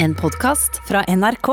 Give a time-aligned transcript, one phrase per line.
[0.00, 1.48] En podkast fra NRK.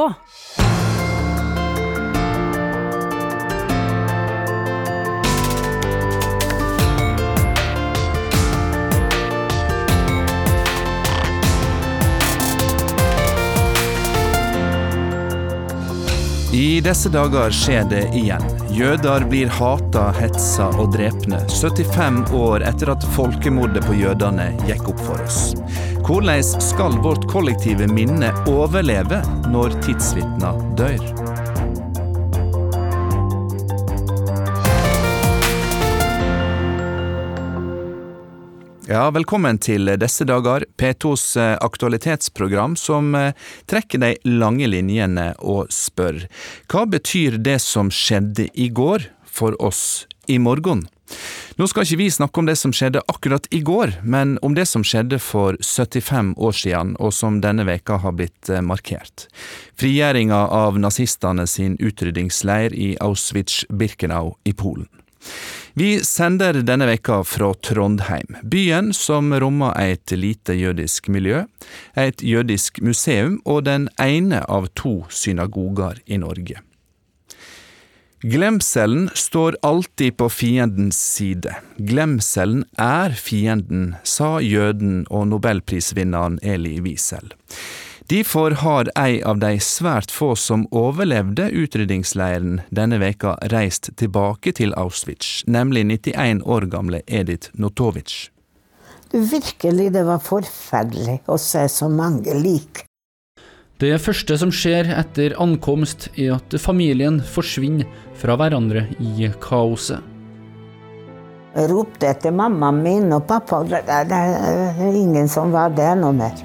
[16.53, 18.43] I disse dager skjer det igjen.
[18.70, 25.02] Jøder blir hata, hetsa og drepne 75 år etter at folkemordet på jødene gikk opp
[25.07, 25.41] for oss.
[26.05, 29.17] Hvordan skal vårt kollektive minne overleve
[29.49, 31.02] når tidsvitna dør?
[38.86, 43.34] Ja, velkommen til disse dager, P2s eh, aktualitetsprogram som eh,
[43.66, 46.28] trekker de lange linjene og spør
[46.70, 50.86] hva betyr det som skjedde i går for oss i morgen?
[51.55, 54.66] Nå skal ikke vi snakke om det som skjedde akkurat i går, men om det
[54.68, 59.28] som skjedde for 75 år siden, og som denne veka har blitt eh, markert.
[59.80, 64.89] Frigjøringa av nazistene sin utryddingsleir i Auschwitz-Birkenau i Polen.
[65.76, 71.44] Vi sender denne veka fra Trondheim, byen som rommer et lite jødisk miljø,
[72.00, 76.61] et jødisk museum og den ene av to synagoger i Norge.
[78.28, 81.56] Glemselen står alltid på fiendens side.
[81.78, 87.30] Glemselen er fienden, sa jøden og nobelprisvinneren Eli Wiesel.
[88.09, 94.73] Derfor har ei av de svært få som overlevde utryddingsleiren denne veka reist tilbake til
[94.73, 98.32] Auschwitz, nemlig 91 år gamle Edith Notovic.
[99.14, 102.88] Virkelig, det var forferdelig å se så mange lik.
[103.76, 110.00] Det første som skjer etter ankomst, er at familien forsvinner fra hverandre i kaoset.
[111.56, 116.40] Jeg ropte etter mammaen min og pappa, det er ingen som var der noe mer.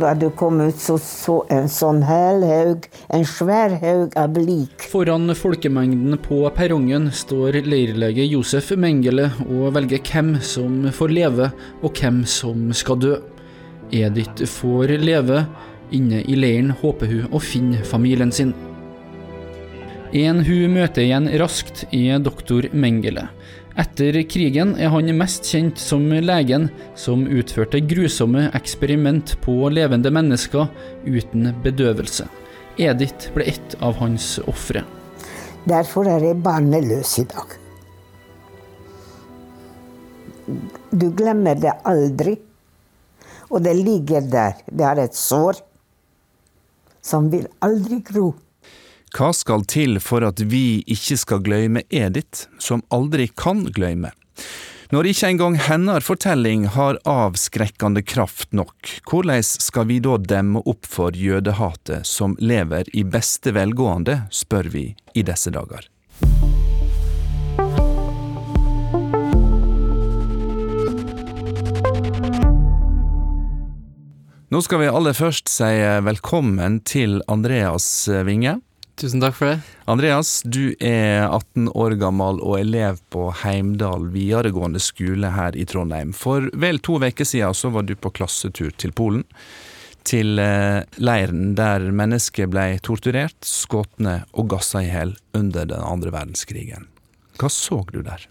[0.00, 2.84] Da du kom ut, så så en sånn hel haug,
[3.16, 4.86] en svær haug av lik.
[4.92, 11.50] Foran folkemengden på perrongen står leirlege Josef Mengele og velger hvem som får leve,
[11.80, 13.18] og hvem som skal dø.
[13.90, 15.44] Edith får leve.
[15.90, 18.52] Inne i leiren håper hun å finne familien sin.
[20.14, 23.28] En hun møter igjen raskt, er doktor Mengele.
[23.78, 26.66] Etter krigen er han mest kjent som legen
[26.98, 30.66] som utførte grusomme eksperiment på levende mennesker
[31.06, 32.26] uten bedøvelse.
[32.80, 34.82] Edith ble ett av hans ofre.
[35.68, 37.56] Derfor er jeg barneløs i dag.
[40.90, 42.34] Du glemmer det aldri.
[43.50, 44.58] Og det ligger der.
[44.66, 45.58] Det har et sår
[47.02, 48.32] som vil aldri gro.
[49.10, 54.12] Hva skal til for at vi ikke skal glemme Edith, som aldri kan glemme?
[54.90, 60.88] Når ikke engang hennes fortelling har avskrekkende kraft nok, hvordan skal vi da demme opp
[60.90, 64.84] for jødehatet som lever i beste velgående, spør vi
[65.14, 65.86] i disse dager.
[74.50, 75.66] Nå skal vi aller først si
[76.02, 77.84] velkommen til Andreas
[78.26, 78.56] Winge.
[78.98, 79.60] Tusen takk for det.
[79.86, 86.10] Andreas, du er 18 år gammel og elev på Heimdal videregående skole her i Trondheim.
[86.10, 89.22] For vel to uker siden så var du på klassetur til Polen.
[90.02, 96.10] Til eh, leiren der mennesker ble torturert, skutt og gassa i hjel under den andre
[96.10, 96.90] verdenskrigen.
[97.38, 98.26] Hva så du der?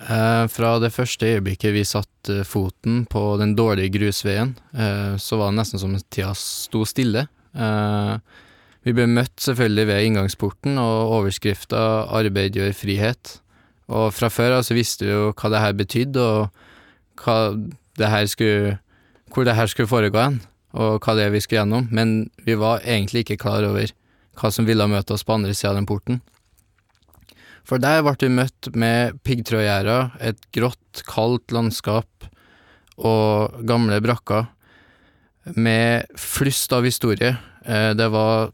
[0.00, 5.50] Eh, fra det første øyeblikket vi satte foten på den dårlige grusveien, eh, så var
[5.50, 7.26] det nesten som tida sto stille.
[7.52, 8.16] Eh,
[8.84, 13.40] vi ble møtt selvfølgelig ved inngangsporten, og overskrifta 'Arbeid gjør frihet'.
[13.88, 16.50] Og fra før så visste vi jo hva det her betydde, og
[17.98, 18.78] det her skulle,
[19.34, 20.40] hvor det her skulle foregå hen,
[20.72, 23.90] og hva det er vi skulle gjennom, men vi var egentlig ikke klar over
[24.40, 26.22] hva som ville møte oss på andre sida av den porten.
[27.70, 32.26] For der ble vi møtt med piggtrådgjerder, et grått, kaldt landskap
[32.98, 34.48] og gamle brakker
[35.54, 37.36] med flust av historie.
[37.62, 38.50] Eh, det var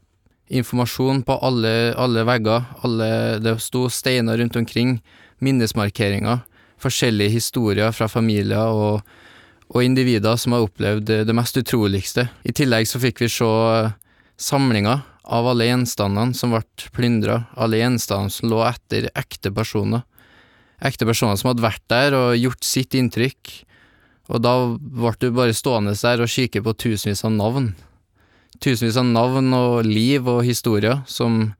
[0.53, 2.69] informasjon på alle, alle vegger.
[2.85, 3.09] Alle,
[3.41, 4.99] det sto steiner rundt omkring,
[5.41, 6.45] minnesmarkeringer,
[6.77, 9.01] forskjellige historier fra familier og,
[9.73, 12.29] og individer som har opplevd det, mest utroligste.
[12.45, 13.49] I tillegg så fikk vi se
[14.37, 16.63] samlinger av alle gjenstandene som ble
[16.95, 20.05] plyndra, alle gjenstandene som lå etter ekte personer.
[20.83, 23.53] Ekte personer som hadde vært der og gjort sitt inntrykk,
[24.27, 27.71] og da ble du bare stående der og kikke på tusenvis av navn
[28.63, 31.51] tusenvis av navn og liv og historier som,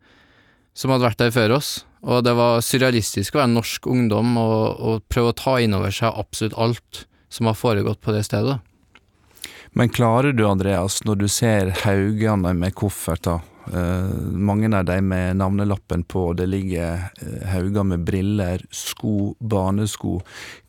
[0.77, 1.73] som hadde vært der før oss.
[2.07, 5.93] Og det var surrealistisk å være norsk ungdom og, og prøve å ta inn over
[5.93, 7.03] seg absolutt alt
[7.33, 8.59] som har foregått på det stedet.
[9.77, 16.03] Men klarer du, Andreas, når du ser haugene med kofferter, mange av de med navnelappen
[16.03, 20.21] på, det ligger eh, hauger med briller, sko, barnesko,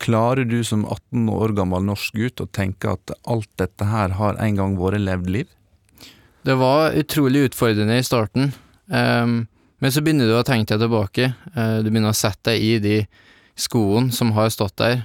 [0.02, 4.40] klarer du som 18 år gammel norsk gutt å tenke at alt dette her har
[4.42, 5.54] en gang vært levd liv?
[6.42, 8.52] Det var utrolig utfordrende i starten,
[8.86, 9.40] um,
[9.78, 11.32] men så begynner du å tenke deg tilbake.
[11.54, 12.98] Uh, du begynner å sette deg i de
[13.58, 15.04] skoene som har stått der,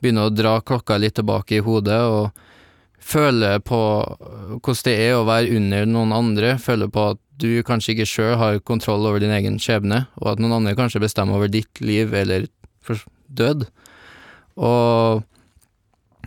[0.00, 2.45] begynner å dra klokka litt tilbake i hodet og
[3.06, 3.78] føle på
[4.58, 8.34] hvordan det er å være under noen andre, føle på at du kanskje ikke sjøl
[8.40, 12.14] har kontroll over din egen skjebne, og at noen andre kanskje bestemmer over ditt liv
[12.16, 12.48] eller
[13.26, 13.66] død.
[14.56, 15.24] Og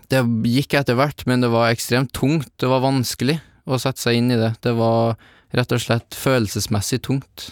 [0.10, 3.40] det gikk etter hvert, men det var ekstremt tungt, det var vanskelig
[3.70, 4.54] å sette seg inn i det.
[4.66, 5.18] Det var
[5.58, 7.52] rett og slett følelsesmessig tungt.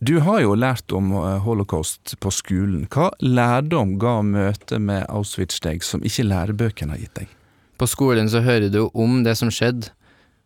[0.00, 2.86] Du har jo lært om eh, holocaust på skolen.
[2.88, 7.36] Hva lærdom ga møtet med Auschwitz deg som ikke lærebøkene har gitt deg?
[7.80, 9.88] På skolen så hører du om det som skjedde,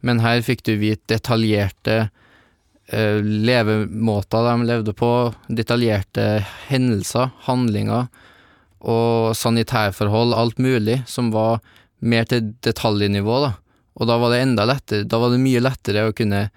[0.07, 1.97] men her fikk du vite detaljerte
[2.87, 5.11] eh, levemåter de levde på,
[5.49, 8.07] detaljerte hendelser, handlinger
[8.85, 11.59] og sanitærforhold, alt mulig, som var
[12.05, 13.53] mer til detaljnivå, da.
[13.95, 16.49] Og da var det enda lettere, da var det mye lettere å kunne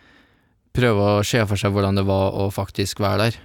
[0.77, 3.38] prøve å se for seg hvordan det var å faktisk være der.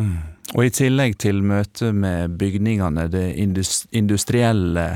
[0.00, 0.18] Mm.
[0.54, 4.86] Og i tillegg til møtet med bygningene, det industrielle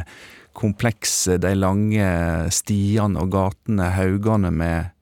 [0.55, 2.09] komplekse, de lange
[2.55, 4.93] stiene og gatene, haugene med,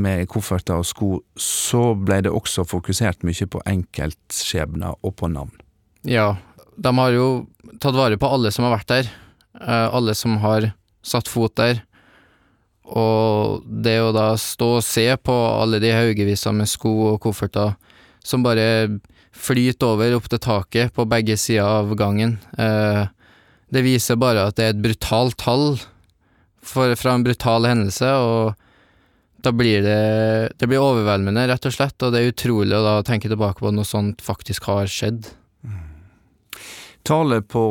[0.00, 5.54] med kofferter og sko, så ble det også fokusert mye på enkeltskjebner og på navn.
[6.08, 6.34] Ja,
[6.76, 7.28] de har jo
[7.80, 9.10] tatt vare på alle som har vært der,
[9.60, 10.72] eh, alle som har
[11.04, 11.82] satt fot der.
[12.84, 17.72] Og det å da stå og se på alle de haugevisene med sko og kofferter
[18.24, 19.00] som bare
[19.34, 23.06] flyter over opp til taket på begge sider av gangen, eh,
[23.74, 25.74] det viser bare at det er et brutalt tall
[26.64, 28.54] for, fra en brutal hendelse, og
[29.44, 32.94] da blir det Det blir overveldende, rett og slett, og det er utrolig å da
[33.04, 35.28] tenke tilbake på at noe sånt faktisk har skjedd.
[37.04, 37.64] Tallet på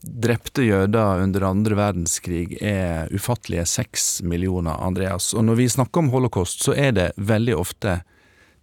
[0.00, 5.30] drepte jøder under andre verdenskrig er ufattelige seks millioner, Andreas.
[5.36, 8.00] Og når vi snakker om holocaust, så er det veldig ofte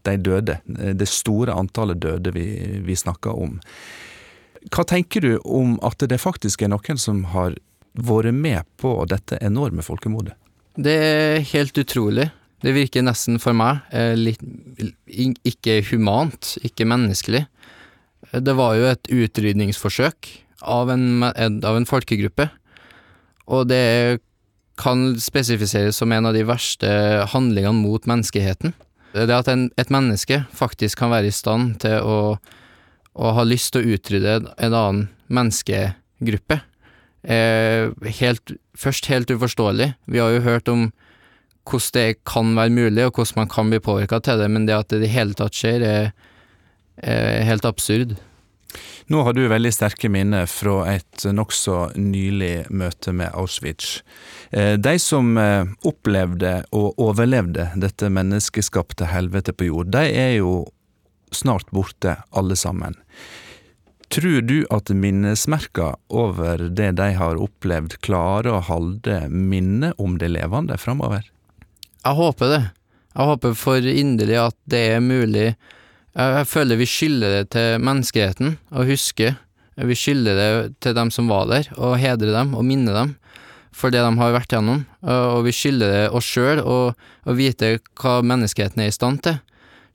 [0.08, 2.48] de døde, det store antallet døde vi,
[2.84, 3.58] vi snakker om.
[4.74, 7.56] Hva tenker du om at det faktisk er noen som har
[7.98, 10.36] vært med på dette enorme folkemordet?
[10.78, 12.30] Det er helt utrolig.
[12.62, 14.42] Det virker nesten for meg eh, litt
[15.46, 17.46] ikke humant, ikke menneskelig.
[18.34, 20.30] Det var jo et utrydningsforsøk
[20.68, 22.50] av en, av en folkegruppe,
[23.48, 24.20] og det
[24.78, 26.90] kan spesifiseres som en av de verste
[27.32, 28.74] handlingene mot menneskeheten.
[29.14, 32.18] Det at en, et menneske faktisk kan være i stand til å
[33.18, 36.62] og har lyst til å utrydde en annen menneskegruppe,
[37.28, 37.90] Eh,
[38.22, 39.92] helt, først helt uforståelig.
[40.06, 40.92] Vi har jo hørt om
[41.68, 44.78] hvordan det kan være mulig, og hvordan man kan bli påvirka til det, men det
[44.78, 46.14] at det i det hele tatt skjer, er,
[47.04, 48.16] er helt absurd.
[49.12, 54.02] Nå har du veldig sterke minner fra et nokså nylig møte med Auschwitz.
[54.52, 60.62] Eh, de som eh, opplevde og overlevde dette menneskeskapte helvete på jord, de er jo
[61.32, 62.98] snart borte, alle sammen.
[64.08, 70.32] Tror du at minnesmerka over det de har opplevd, klarer å holde minnet om det
[70.32, 71.26] levende framover?
[72.06, 72.62] Jeg håper det.
[73.18, 75.50] Jeg håper for inderlig at det er mulig.
[76.18, 79.34] Jeg føler vi skylder det til menneskeheten å huske.
[79.78, 83.18] Vi skylder det til dem som var der, å hedre dem og minne dem
[83.78, 84.86] for det de har vært gjennom.
[85.04, 86.80] Og vi skylder det oss sjøl å
[87.38, 89.38] vite hva menneskeheten er i stand til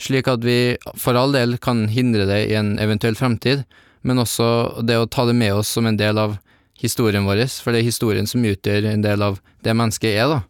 [0.00, 3.64] slik at vi for all del kan hindre det i en eventuell fremtid,
[4.02, 6.38] men også det å ta det med oss som en del av
[6.82, 10.40] historien vår, for det er historien som utgjør en del av det mennesket er, da.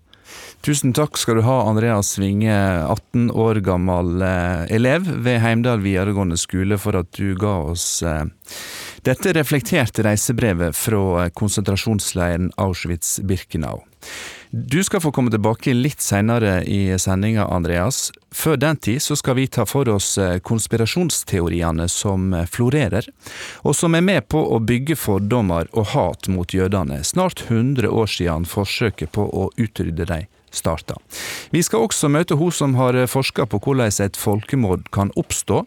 [0.62, 2.54] Tusen takk skal du ha, Andreas Svinge,
[2.86, 8.24] 18 år gammel eh, elev ved Heimdal videregående skole, for at du ga oss eh,
[9.02, 13.82] dette reflekterte reisebrevet fra konsentrasjonsleiren Auschwitz-Birkenau.
[14.54, 18.10] Du skal få komme tilbake litt seinere i sendinga, Andreas.
[18.32, 23.08] Før den tid så skal vi ta for oss eh, konspirasjonsteoriene som eh, florerer,
[23.64, 28.12] og som er med på å bygge fordommer og hat mot jødene, snart 100 år
[28.12, 30.98] siden forsøket på å utrydde dem starta.
[31.50, 35.64] Vi skal også møte hun som har forska på hvordan et folkemord kan oppstå,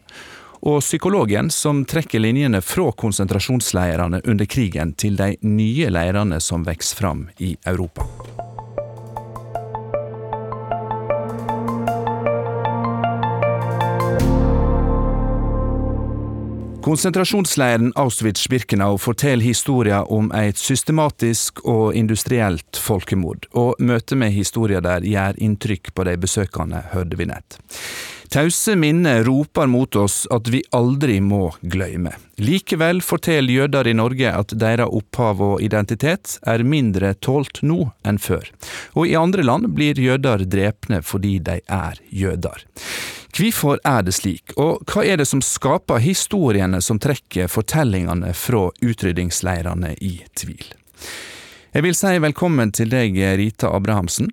[0.66, 6.98] og psykologen som trekker linjene fra konsentrasjonsleirene under krigen til de nye leirene som vokser
[6.98, 8.06] fram i Europa.
[16.86, 25.02] Konsentrasjonsleiren Auschwitz-Birkenau forteller historien om et systematisk og industrielt folkemord, og møtet med historier der
[25.02, 27.58] gjør inntrykk på de besøkende, hørte vi nett.
[28.30, 32.12] Tause minner roper mot oss at vi aldri må glemme.
[32.36, 38.18] Likevel forteller jøder i Norge at deres opphav og identitet er mindre tålt nå enn
[38.20, 38.50] før,
[38.94, 42.66] og i andre land blir jøder drepne fordi de er jøder.
[43.36, 48.70] Hvorfor er det slik, og hva er det som skaper historiene som trekker fortellingene fra
[48.80, 50.64] utryddingsleirene i tvil?
[51.76, 54.30] Jeg vil si velkommen til deg, Rita Abrahamsen.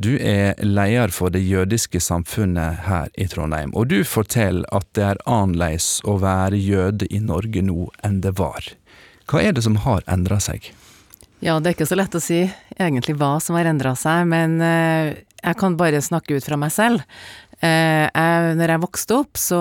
[0.00, 5.02] Du er leder for det jødiske samfunnet her i Trondheim, og du forteller at det
[5.04, 8.64] er annerledes å være jøde i Norge nå enn det var.
[9.28, 10.70] Hva er det som har endra seg?
[11.44, 12.40] Ja, det er ikke så lett å si
[12.78, 16.72] egentlig hva som har endra seg, men eh, jeg kan bare snakke ut fra meg
[16.72, 17.04] selv.
[17.60, 19.60] Eh, jeg, når jeg vokste opp, så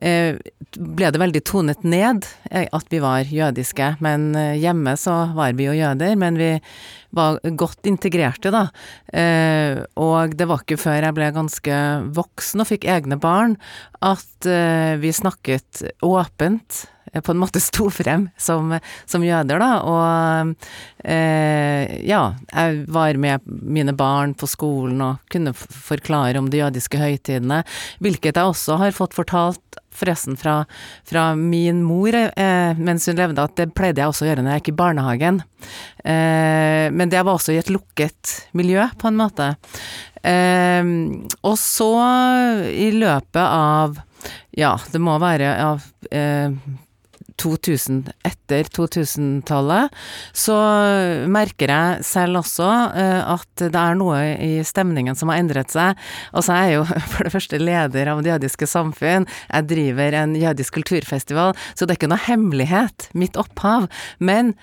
[0.00, 0.38] eh,
[0.74, 3.94] ble det veldig tonet ned eh, at vi var jødiske.
[4.04, 6.54] Men hjemme så var vi jo jøder, men vi
[7.14, 8.64] var godt integrerte, da.
[10.02, 11.76] Og det var ikke før jeg ble ganske
[12.16, 13.54] voksen og fikk egne barn,
[14.02, 14.48] at
[14.98, 16.82] vi snakket åpent
[17.22, 18.74] på en måte sto frem som,
[19.06, 19.70] som jøder, da.
[19.86, 20.54] Og
[21.04, 26.98] eh, ja, jeg var med mine barn på skolen og kunne forklare om de jødiske
[26.98, 27.62] høytidene,
[28.02, 29.60] hvilket jeg også har fått fortalt
[29.94, 30.64] forresten fra,
[31.06, 34.56] fra min mor eh, mens hun levde, at det pleide jeg også å gjøre når
[34.56, 35.42] jeg gikk i barnehagen.
[36.02, 39.52] Eh, men det var også i et lukket miljø, på en måte.
[40.24, 40.82] Eh,
[41.44, 41.92] og så,
[42.74, 44.00] i løpet av
[44.56, 45.70] ja, det må være ja,
[46.14, 46.54] eh,
[47.40, 49.94] 2000, etter 2000-tallet,
[50.36, 50.56] så
[51.30, 55.98] merker jeg selv også uh, at det er noe i stemningen som har endret seg.
[56.32, 60.38] Altså, jeg er jo for det første leder av Det jødiske samfunn, jeg driver en
[60.38, 63.90] jødisk kulturfestival, så det er ikke noe hemmelighet, mitt opphav.
[64.18, 64.54] Men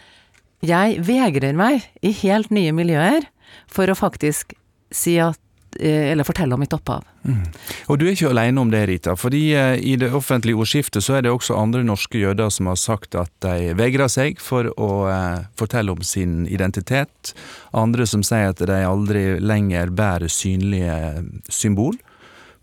[0.66, 3.26] jeg vegrer meg i helt nye miljøer
[3.72, 4.56] for å faktisk
[4.96, 7.04] si at Eh, eller fortelle om mitt opphav.
[7.24, 7.44] Mm.
[7.88, 9.16] Og du er ikke alene om det, Rita.
[9.16, 12.80] fordi eh, i det offentlige ordskiftet så er det også andre norske jøder som har
[12.82, 17.34] sagt at de vegrer seg for å eh, fortelle om sin identitet.
[17.72, 21.96] Andre som sier at de aldri lenger bærer synlige symbol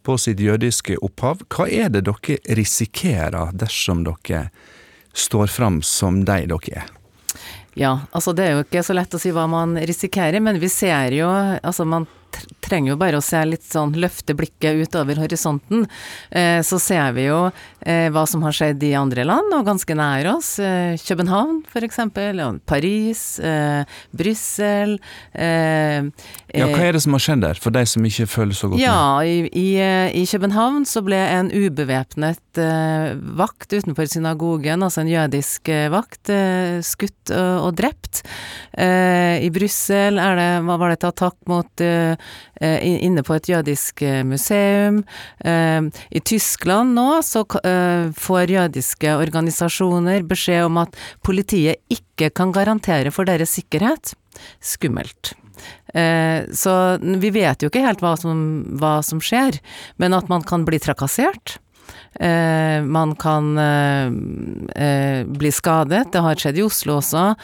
[0.03, 1.45] på sitt jødiske opphav.
[1.53, 4.49] Hva er det dere risikerer dersom dere
[5.19, 6.95] står fram som de dere er?
[7.79, 10.71] Ja, altså det er jo ikke så lett å si hva man risikerer, men vi
[10.73, 12.07] ser jo Altså man
[12.65, 15.87] trenger jo bare å se litt sånn løfte blikket utover horisonten,
[16.31, 17.39] eh, så ser vi jo
[17.81, 20.57] eh, hva som har skjedd i andre land, og ganske nær oss.
[20.61, 23.39] Eh, København, eksempel, og Paris,
[24.13, 24.97] Brussel
[25.39, 28.81] Ja, hva er det som har skjedd der, for de som ikke føler så godt
[28.81, 28.85] med?
[28.85, 29.69] Ja, i, i,
[30.19, 32.61] i København så ble en ubevæpnet
[33.39, 36.33] vakt utenfor synagogen, altså en jødisk vakt,
[36.85, 38.23] skutt og drept.
[38.79, 41.85] I Brussel var det et attakk mot
[42.61, 45.03] Eh, inne på et jødisk eh, museum.
[45.47, 47.45] Eh, I Tyskland nå så
[48.19, 54.15] får jødiske organisasjoner beskjed om at politiet ikke kan garantere for deres sikkerhet.
[54.61, 55.35] Skummelt.
[56.55, 58.43] Så vi vet jo ikke helt hva som,
[58.79, 59.57] hva som skjer,
[59.99, 61.57] men at man kan bli trakassert.
[62.15, 64.07] Eh, man kan eh,
[64.85, 66.13] eh, bli skadet.
[66.13, 67.35] Det har skjedd i Oslo også.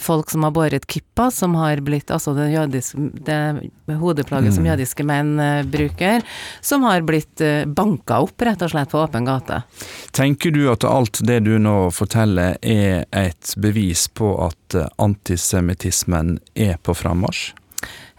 [0.00, 4.56] folk som har båret kippa, som har blitt Altså det, jødiske, det hodeplagget mm.
[4.56, 5.30] som jødiske menn
[5.70, 6.22] bruker,
[6.60, 9.62] som har blitt banka opp, rett og slett, på åpen gate.
[10.12, 16.78] Tenker du at alt det du nå forteller er et bevis på at antisemittismen er
[16.82, 17.52] på frammarsj?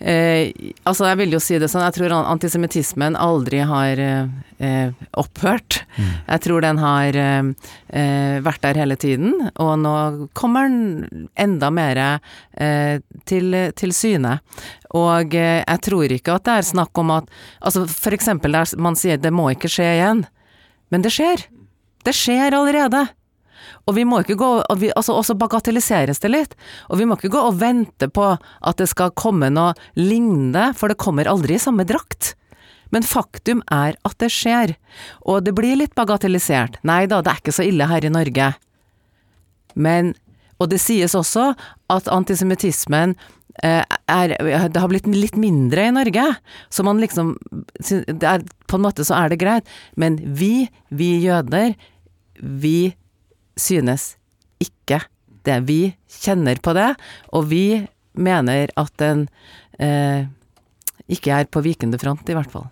[0.04, 0.52] Eh,
[0.84, 5.80] altså, jeg vil jo si det sånn, jeg tror antisemittismen aldri har eh, opphørt.
[5.96, 6.10] Mm.
[6.28, 9.96] Jeg tror den har eh, vært der hele tiden, og nå
[10.36, 14.38] kommer den enda mer eh, til, til, syne.
[14.92, 17.32] Og eh, jeg tror ikke at det er snakk om at
[17.64, 20.26] Altså, for eksempel der man sier det må ikke skje igjen,
[20.92, 21.48] men det skjer.
[22.04, 23.06] Det skjer allerede.
[23.88, 26.56] Og vi må ikke gå og vi, altså også bagatelliseres det litt.
[26.88, 30.92] Og vi må ikke gå og vente på at det skal komme noe lignende, for
[30.92, 32.34] det kommer aldri i samme drakt.
[32.94, 34.76] Men faktum er at det skjer.
[35.26, 36.80] Og det blir litt bagatellisert.
[36.88, 38.54] Nei da, det er ikke så ille her i Norge.
[39.74, 40.14] Men
[40.62, 41.56] Og det sies også
[41.92, 43.16] at antisemittismen
[43.66, 44.34] eh, er,
[44.70, 46.24] det har blitt litt mindre i Norge,
[46.70, 47.34] så man liksom
[48.22, 49.68] er, På en måte så er det greit,
[50.00, 51.74] men vi, vi jøder,
[52.40, 52.94] vi
[53.60, 54.14] synes
[54.64, 55.02] ikke
[55.44, 55.60] det.
[55.68, 55.82] Vi
[56.22, 56.94] kjenner på det,
[57.36, 57.84] og vi
[58.14, 59.28] mener at den
[59.82, 60.30] eh,
[61.12, 62.70] ikke er på vikende front, i hvert fall.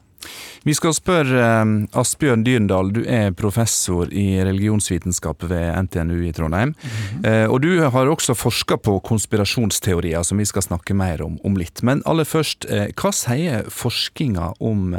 [0.62, 6.76] Vi skal spørre um, Asbjørn Dyrendal, du er professor i religionsvitenskap ved NTNU i Trondheim.
[6.78, 7.48] Mm -hmm.
[7.48, 11.84] og du har også forska på konspirasjonsteorier, som vi skal snakke mer om om litt.
[11.84, 14.96] Men aller først, uh, hva sier forskninga om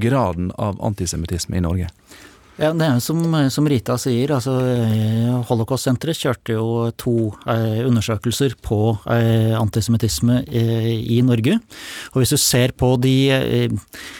[0.00, 1.88] graden av antisemittisme i Norge?
[2.60, 4.52] Ja, det er jo som, som Rita sier, altså
[5.48, 7.14] Holocaust-senteret kjørte jo to
[7.48, 11.56] eh, undersøkelser på eh, antisemittisme eh, i Norge.
[12.12, 13.16] Og hvis du ser på de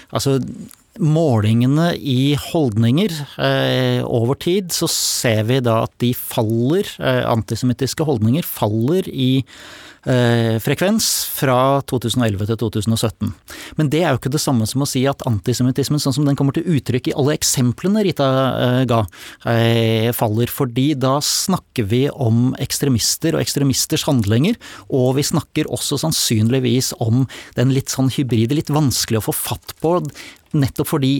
[0.08, 0.38] altså
[1.00, 3.12] målingene i holdninger
[3.44, 9.30] eh, over tid, så ser vi da at de faller, eh, antisemittiske holdninger faller i
[9.44, 13.32] Eh, frekvens fra 2011 til 2017.
[13.78, 16.38] Men det er jo ikke det samme som å si at antisemittismen, sånn som den
[16.38, 18.28] kommer til uttrykk i alle eksemplene Rita
[18.64, 19.02] eh, ga,
[19.50, 20.50] eh, faller.
[20.52, 27.26] Fordi da snakker vi om ekstremister og ekstremisters handlinger, og vi snakker også sannsynligvis om
[27.58, 29.98] den litt sånn hybride, litt vanskelig å få fatt på,
[30.56, 31.14] nettopp fordi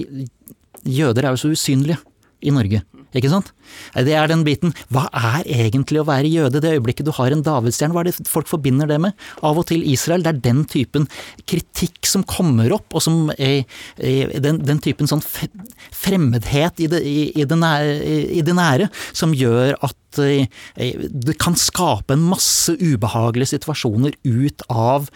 [0.89, 2.01] jøder er jo så usynlige
[2.41, 2.83] i Norge.
[3.17, 3.51] Ikke sant?
[3.95, 4.75] Det er den biten.
[4.93, 6.63] Hva er egentlig å være jøde?
[6.63, 9.17] Det øyeblikket du har en davidsstjerne, hva er det folk forbinder det med?
[9.47, 10.23] Av og til Israel.
[10.23, 11.09] Det er den typen
[11.51, 13.65] kritikk som kommer opp, og som er,
[13.99, 17.97] den, den, typen sånn fremmedhet i det, i, i, det nære,
[18.39, 25.07] i det, nære, som gjør at det kan skape en masse ubehagelige situasjoner ut av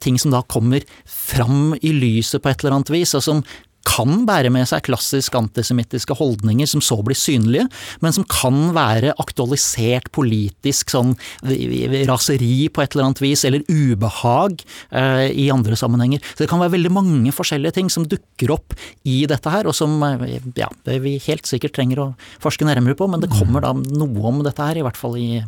[0.00, 3.42] ting som da kommer fram i lyset på et eller annet vis, og som
[3.88, 7.66] kan bære med seg klassisk antisemittiske holdninger som så blir synlige,
[8.04, 11.14] men som kan være aktualisert politisk sånn
[12.08, 16.24] raseri på et eller annet vis, eller ubehag eh, i andre sammenhenger.
[16.32, 18.76] Så det kan være veldig mange forskjellige ting som dukker opp
[19.08, 22.10] i dette her, og som eh, ja, vi helt sikkert trenger å
[22.42, 25.42] forske nærmere på, men det kommer da noe om dette her, i hvert fall i,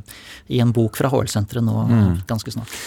[0.52, 2.08] i en bok fra HL-senteret nå mm.
[2.28, 2.80] ganske snart.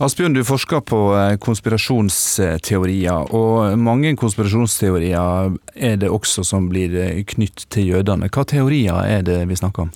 [0.00, 7.18] Asbjørn, du forsker på eh, konspirasjonsteorier, og mange konspirasjonsteorier er det også som blir eh,
[7.28, 8.30] knytt til jødene.
[8.32, 9.90] Hva teorier er det vi snakker om?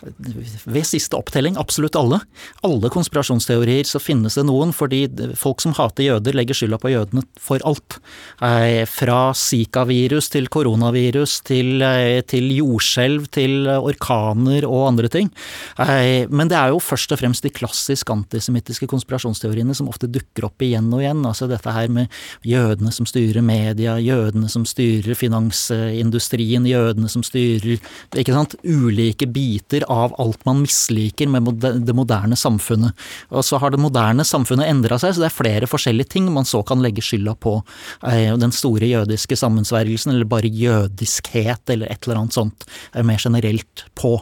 [0.00, 2.20] Ved siste opptelling absolutt alle.
[2.66, 5.04] Alle konspirasjonsteorier så finnes det noen, fordi
[5.38, 7.98] folk som hater jøder legger skylda på jødene for alt.
[8.42, 15.30] Eh, fra Zika-virus til koronavirus til, eh, til jordskjelv til orkaner og andre ting.
[15.78, 20.48] Eh, men det er jo først og fremst de klassisk antisemittiske konspirasjonsteoriene som ofte dukker
[20.48, 21.24] opp igjen og igjen.
[21.26, 22.08] Altså dette her med
[22.46, 27.78] jødene som styrer media, jødene som styrer finansindustrien, jødene som styrer
[28.16, 32.96] ikke sant, ulike biter av alt man misliker med det moderne samfunnet.
[33.34, 36.48] Og så har det moderne samfunnet endra seg, så det er flere forskjellige ting man
[36.48, 37.58] så kan legge skylda på.
[38.06, 43.18] Eh, den store jødiske sammensvergelsen, eller bare jødiskhet, eller et eller annet sånt eh, mer
[43.22, 44.16] generelt på.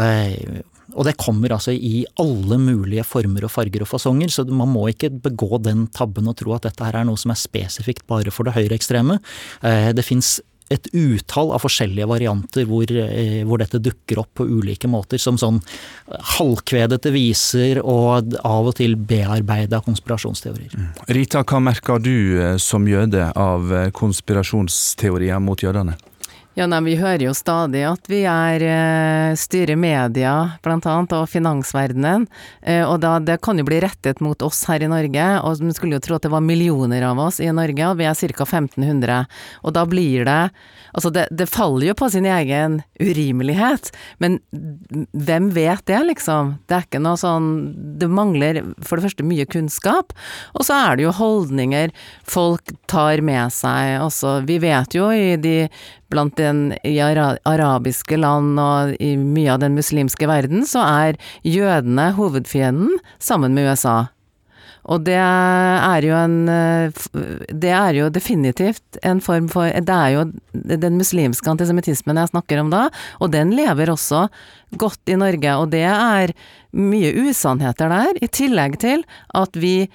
[0.00, 0.62] Eh,
[0.94, 4.86] og det kommer altså i alle mulige former og farger og fasonger, så man må
[4.92, 8.30] ikke begå den tabben og tro at dette her er noe som er spesifikt bare
[8.30, 9.16] for det høyreekstreme.
[9.96, 10.36] Det fins
[10.72, 15.36] et utall av forskjellige varianter hvor, eh, hvor, dette dukker opp på ulike måter, som
[15.40, 15.60] sånn
[16.38, 20.72] halvkvedete viser og av og til bearbeida konspirasjonsteorier.
[20.72, 20.88] Mm.
[21.18, 25.98] Rita, hva merker du eh, som jøde av eh, konspirasjonsteorier mot jødene?
[26.54, 31.26] Ja, nei, Vi hører jo stadig at vi er eh, styrer media, blant annet, og
[31.26, 32.28] finansverdenen.
[32.62, 35.74] Eh, og da, det kan jo bli rettet mot oss her i Norge, og man
[35.74, 38.46] skulle jo tro at det var millioner av oss i Norge, og vi er ca.
[38.46, 39.26] 1500.
[39.66, 40.40] Og da blir det
[40.94, 43.88] Altså, det, det, faller jo på sin egen urimelighet,
[44.22, 44.36] men
[45.10, 46.52] hvem vet det, liksom?
[46.70, 47.48] Det er ikke noe sånn
[47.98, 50.14] Det mangler for det første mye kunnskap,
[50.54, 51.90] og så er det jo holdninger
[52.30, 54.36] folk tar med seg også.
[54.46, 55.56] Vi vet jo i de
[56.14, 62.12] blant den i arabiske land og i mye av den muslimske verden, så er jødene
[62.16, 64.04] hovedfienden sammen med USA.
[64.84, 66.34] Og det er jo en
[67.48, 72.60] Det er jo definitivt en form for Det er jo den muslimske antisemittismen jeg snakker
[72.60, 72.88] om da,
[73.20, 74.26] og den lever også
[74.76, 75.56] godt i Norge.
[75.56, 76.34] Og det er
[76.74, 79.88] mye usannheter der, i tillegg til at vi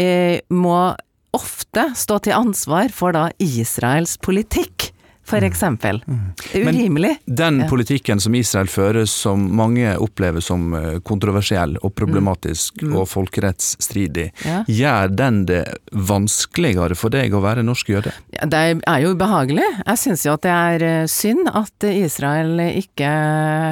[0.00, 0.94] eh, må
[1.32, 4.91] ofte stå til ansvar for da Israels politikk
[5.24, 6.02] for mm.
[6.06, 6.32] Mm.
[6.54, 7.16] Urimelig.
[7.24, 12.96] Men den politikken som Israel fører, som mange opplever som eh, kontroversiell og problematisk mm.
[12.98, 14.62] og folkerettsstridig, ja.
[14.66, 18.14] gjør den det vanskeligere for deg å være norsk jøde?
[18.34, 19.68] Ja, det er jo ubehagelig.
[19.86, 23.14] Jeg syns jo at det er eh, synd at Israel ikke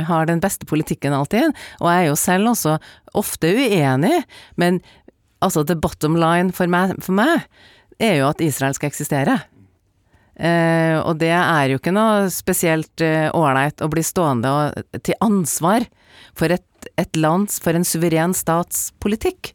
[0.06, 2.78] har den beste politikken alltid, og jeg er jo selv også
[3.18, 4.22] ofte uenig,
[4.60, 4.78] men
[5.42, 7.48] altså the bottom line for meg, for meg
[8.00, 9.40] er jo at Israel skal eksistere.
[10.40, 15.18] Eh, og det er jo ikke noe spesielt eh, ålreit å bli stående og, til
[15.20, 15.84] ansvar
[16.38, 19.52] for et, et lands, for en suveren stats politikk.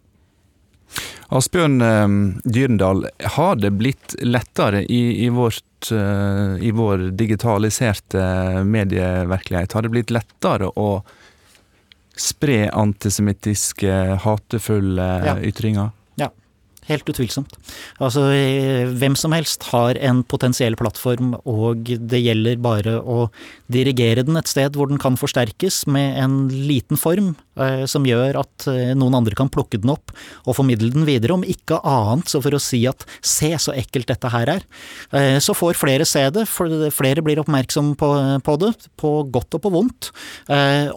[1.33, 2.05] Asbjørn eh,
[2.45, 8.21] Dyrendal, har det blitt lettere i, i vårt uh, i vår digitaliserte
[8.65, 9.73] medievirkelighet?
[9.73, 10.89] Har det blitt lettere å
[12.15, 13.93] spre antisemittiske,
[14.23, 15.35] hatefulle ja.
[15.43, 15.91] ytringer?
[16.85, 17.55] Helt utvilsomt.
[17.97, 23.31] Altså, eh, hvem som helst har en potensiell plattform, og det gjelder bare å
[23.73, 28.37] dirigere den et sted hvor den kan forsterkes med en liten form eh, som gjør
[28.43, 30.13] at eh, noen andre kan plukke den opp
[30.45, 34.11] og formidle den videre, om ikke annet så for å si at se så ekkelt
[34.11, 34.65] dette her er.
[35.41, 38.09] Så får flere se det, for flere blir oppmerksom på,
[38.45, 40.09] på det, på godt og på vondt.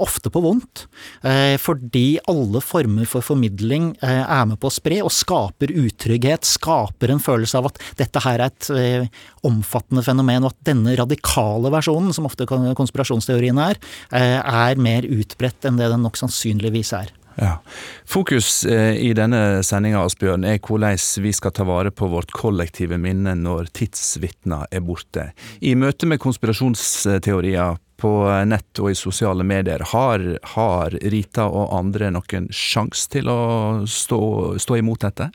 [0.00, 0.84] Ofte på vondt,
[1.62, 7.22] fordi alle former for formidling er med på å spre og skaper utrygghet, skaper en
[7.22, 9.06] følelse av at dette her er et eh,
[9.46, 13.80] omfattende fenomen, og at denne radikale versjonen, som ofte konspirasjonsteorien er,
[14.12, 17.14] eh, er mer utbredt enn det den nok sannsynligvis er.
[17.38, 17.60] Ja.
[18.04, 23.36] Fokus eh, i denne sendinga er hvordan vi skal ta vare på vårt kollektive minne
[23.38, 25.30] når tidsvitner er borte.
[25.62, 28.12] I møte med konspirasjonsteorier på
[28.46, 33.40] nett og i sosiale medier, har, har Rita og andre noen sjanse til å
[33.90, 34.20] stå,
[34.58, 35.30] stå imot dette?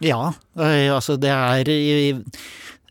[0.00, 2.20] Ja, altså det er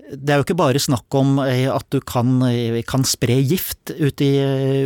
[0.10, 3.92] det er jo ikke bare snakk om eh, at du kan, eh, kan spre gift
[3.94, 4.40] ute i,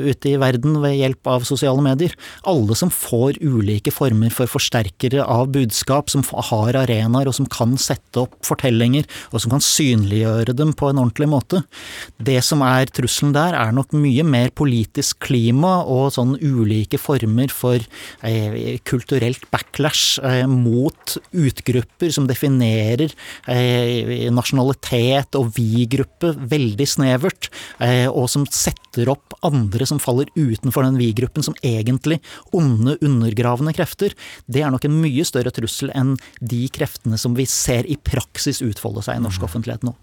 [0.10, 2.16] ut i, verden ved hjelp av sosiale medier.
[2.50, 7.78] Alle som får ulike former for forsterkere av budskap, som har arenaer og som kan
[7.80, 11.64] sette opp fortellinger, og som kan synliggjøre dem på en ordentlig måte.
[12.20, 17.52] Det som er trusselen der, er nok mye mer politisk klima og sånn ulike former
[17.54, 17.80] for
[18.26, 23.14] eh, kulturelt backlash eh, mot utgrupper som definerer
[23.48, 27.50] eh, nasjonalitet minoritet og vi-gruppe veldig snevert,
[27.80, 32.20] eh, og som setter opp andre som faller utenfor den vi-gruppen som egentlig
[32.54, 34.14] onde, undergravende krefter,
[34.48, 38.62] det er nok en mye større trussel enn de kreftene som vi ser i praksis
[38.62, 39.48] utfolde seg i norsk mm.
[39.48, 39.96] offentlighet nå.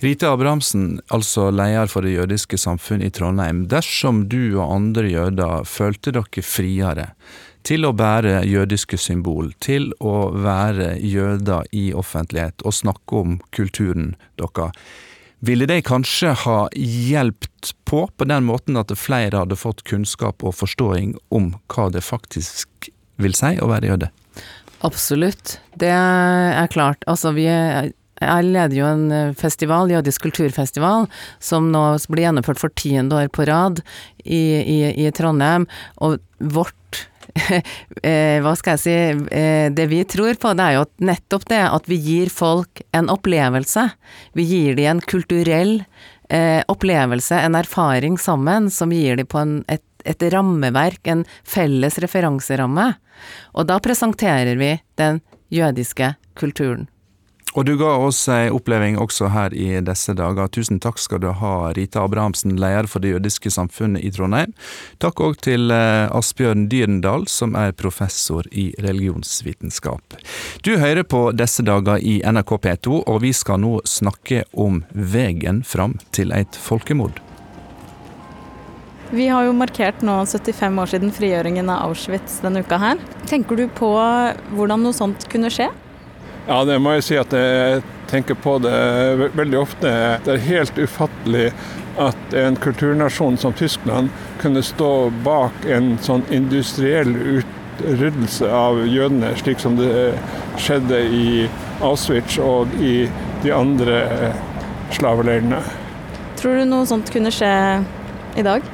[0.00, 3.66] Rita Abrahamsen, altså leder for det jødiske samfunn i Trondheim.
[3.66, 7.10] Dersom du og andre jøder følte dere friere
[7.64, 14.14] til å bære jødiske symbol, til å være jøder i offentlighet og snakke om kulturen
[14.40, 14.76] deres.
[15.44, 20.56] Ville det kanskje ha hjulpet på på den måten at flere hadde fått kunnskap og
[20.56, 22.88] forståing om hva det faktisk
[23.20, 24.08] vil si å være jøde?
[24.84, 25.58] Absolutt.
[25.80, 27.04] Det er klart.
[27.08, 31.08] Altså, vi er jeg leder jo en festival, Jødisk kulturfestival,
[31.42, 33.82] som nå blir gjennomført for tiende år på rad
[34.22, 35.66] i, i, i Trondheim.
[35.98, 37.13] Og vårt Eh,
[38.44, 38.96] hva skal jeg si,
[39.34, 43.10] eh, det vi tror på, det er jo nettopp det at vi gir folk en
[43.12, 43.88] opplevelse.
[44.38, 45.80] Vi gir dem en kulturell
[46.28, 51.98] eh, opplevelse, en erfaring sammen, som gir dem på en, et, et rammeverk, en felles
[52.02, 52.92] referanseramme.
[53.54, 55.22] Og da presenterer vi den
[55.54, 56.88] jødiske kulturen.
[57.54, 60.48] Og du ga oss ei oppleving også her i disse dager.
[60.50, 64.50] Tusen takk skal du ha, Rita Abrahamsen, leder for det jødiske samfunnet i Trondheim.
[65.02, 70.18] Takk òg til eh, Asbjørn Dyrendal, som er professor i religionsvitenskap.
[70.66, 75.62] Du hører på disse dager i NRK P2, og vi skal nå snakke om veien
[75.62, 77.22] fram til et folkemord.
[79.14, 82.98] Vi har jo markert nå 75 år siden frigjøringen av Auschwitz denne uka her.
[83.30, 83.94] Tenker du på
[84.56, 85.70] hvordan noe sånt kunne skje?
[86.44, 87.80] Ja, det må jeg si at jeg
[88.10, 89.90] tenker på det veldig ofte.
[90.26, 91.46] Det er helt ufattelig
[92.00, 94.10] at en kulturnasjon som Tyskland
[94.42, 100.12] kunne stå bak en sånn industriell utryddelse av jødene, slik som det
[100.60, 101.46] skjedde i
[101.80, 103.06] Auschwitz og i
[103.44, 104.02] de andre
[104.92, 105.62] slaveleirene.
[106.40, 107.54] Tror du noe sånt kunne skje
[108.36, 108.68] i dag?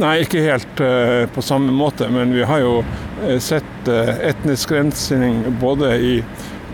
[0.00, 4.72] Nei, ikke helt uh, på samme måte, men vi har jo uh, sett uh, etnisk
[4.72, 6.14] rensing både i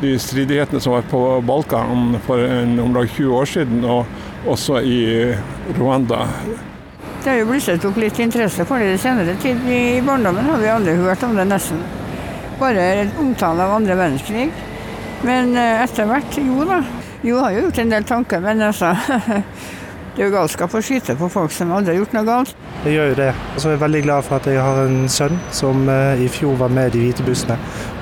[0.01, 2.42] de stridighetene som var på Balkan for
[2.83, 4.07] om lag 20 år siden, og
[4.47, 5.01] også i
[5.79, 6.27] Rwanda.
[7.25, 9.64] Det har jo blusset opp litt interesse for det i senere tid.
[9.66, 11.83] I barndommen har vi aldri hørt om det, nesten.
[12.61, 14.53] Bare omtale av andre verdenskrig.
[15.27, 16.79] Men etter hvert, jo da.
[17.27, 18.94] Jo har jo gjort en del tanker, men altså
[20.18, 22.55] Det er jo galskap å skyte på folk som aldri har gjort noe galt.
[22.85, 23.31] Jeg gjør jo det.
[23.35, 26.29] Og så er jeg veldig glad for at jeg har en sønn som uh, i
[26.31, 27.57] fjor var med de hvite bussene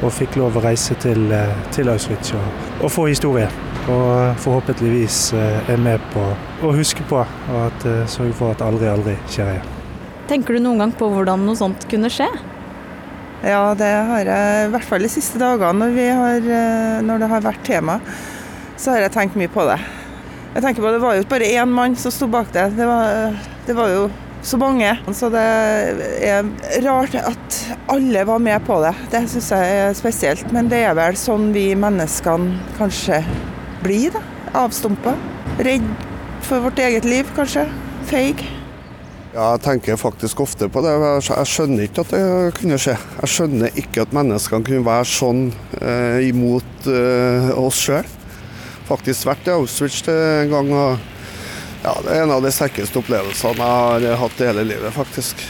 [0.04, 2.50] og fikk lov å reise til, uh, til Auschwitz og,
[2.82, 3.46] og, få historie.
[3.88, 6.26] Og forhåpentligvis uh, er med på
[6.68, 9.72] å huske på og at, sørge for at aldri, aldri skjer igjen.
[10.28, 12.28] Tenker du noen gang på hvordan noe sånt kunne skje?
[13.46, 17.48] Ja, det har jeg i hvert fall de siste dagene når, har, når det har
[17.48, 17.96] vært tema.
[18.76, 19.78] Så har jeg tenkt mye på det.
[20.56, 22.68] Jeg tenker på Det var jo ikke bare én mann som sto bak det.
[22.76, 23.36] Det var,
[23.68, 24.06] det var jo
[24.46, 24.92] så mange.
[25.14, 26.46] Så det er
[26.86, 28.94] rart at alle var med på det.
[29.12, 30.52] Det syns jeg er spesielt.
[30.54, 33.22] Men det er vel sånn vi menneskene kanskje
[33.82, 34.22] blir, da.
[34.66, 35.16] Avstumpa.
[35.66, 35.88] Redd
[36.46, 37.66] for vårt eget liv, kanskje.
[38.06, 38.44] Feig.
[39.36, 40.94] Ja, jeg tenker faktisk ofte på det.
[41.26, 42.22] Jeg skjønner ikke at det
[42.56, 42.94] kunne skje.
[43.18, 45.42] Jeg skjønner ikke at menneskene kunne være sånn
[45.82, 48.06] eh, imot eh, oss sjøl.
[48.86, 50.72] Faktisk vært i Auschwitz en gang.
[50.72, 51.15] og
[51.86, 53.70] ja, Det er en av de sterkeste opplevelsene
[54.02, 55.44] jeg har hatt i hele livet, faktisk.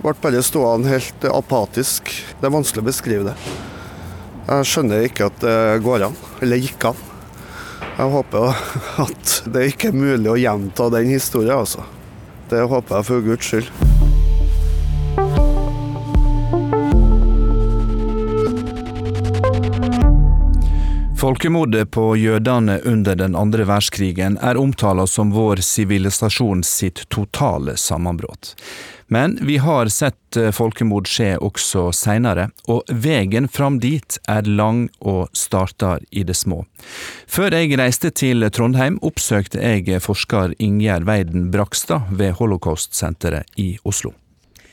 [0.00, 2.08] Ble bare stående helt apatisk.
[2.40, 3.36] Det er vanskelig å beskrive det.
[4.48, 7.06] Jeg skjønner ikke at det går an, eller gikk an.
[7.84, 8.64] Jeg håper
[9.06, 11.84] at det ikke er mulig å gjenta den historien, altså.
[12.50, 13.99] Det håper jeg for Guds skyld.
[21.20, 28.54] Folkemordet på jødene under den andre verdenskrigen er omtala som vår sivilisasjon sitt totale sammenbrudd.
[29.12, 34.86] Men vi har sett eh, folkemord skje også seinere, og veien fram dit er lang
[35.00, 36.62] og starter i det små.
[37.28, 44.16] Før jeg reiste til Trondheim, oppsøkte jeg forsker Ingjerd Weiden Brakstad ved Holocaust-senteret i Oslo.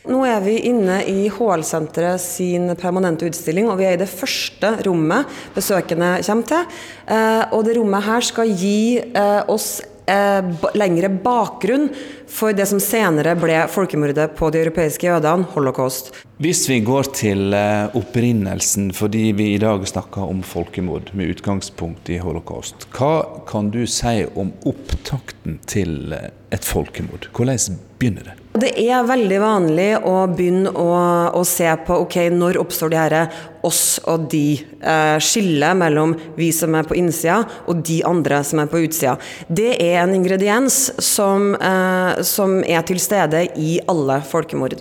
[0.07, 4.77] Nå er vi inne i HL-senteret sin permanente utstilling, og vi er i det første
[4.87, 6.79] rommet besøkende kommer til.
[7.11, 11.89] Eh, og det rommet her skal gi eh, oss lengre bakgrunn
[12.31, 16.13] for det som senere ble folkemordet på de europeiske jødene, holocaust.
[16.39, 22.09] Hvis vi går til eh, opprinnelsen, fordi vi i dag snakker om folkemord med utgangspunkt
[22.13, 27.27] i holocaust, hva kan du si om opptakten til eh, et folkemord?
[27.35, 28.37] Hvordan begynner det?
[28.57, 30.87] Det er veldig vanlig å begynne å,
[31.35, 33.15] å se på ok, når oppstår de her
[33.67, 34.57] oss og de.
[34.81, 39.17] Eh, skillet mellom vi som er på innsida og de andre som er på utsida.
[39.45, 44.79] Det er en ingrediens som, eh, som er til stede i alle folkemord.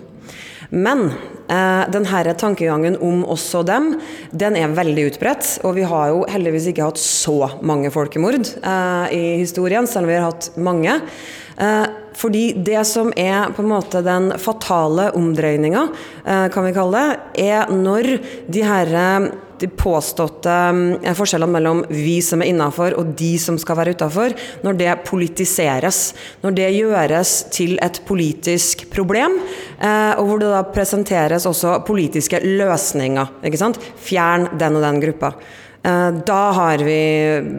[0.71, 1.11] Men
[1.51, 3.93] eh, denne tankegangen om oss og dem,
[4.33, 5.53] den er veldig utbredt.
[5.69, 10.15] Og vi har jo heldigvis ikke hatt så mange folkemord eh, i historien, selv om
[10.15, 11.01] vi har hatt mange.
[11.57, 11.87] Eh,
[12.17, 15.89] fordi det som er på en måte den fatale omdreininga,
[16.25, 18.09] eh, kan vi kalle det, er når
[18.49, 20.55] de her eh, de påståtte
[21.17, 26.01] forskjellene mellom vi som er innafor og de som skal være utafor, når det politiseres.
[26.43, 29.39] Når det gjøres til et politisk problem,
[29.81, 33.33] og hvor det da presenteres også politiske løsninger.
[33.49, 33.81] ikke sant?
[33.81, 35.33] Fjern den og den gruppa.
[35.81, 37.01] Da har vi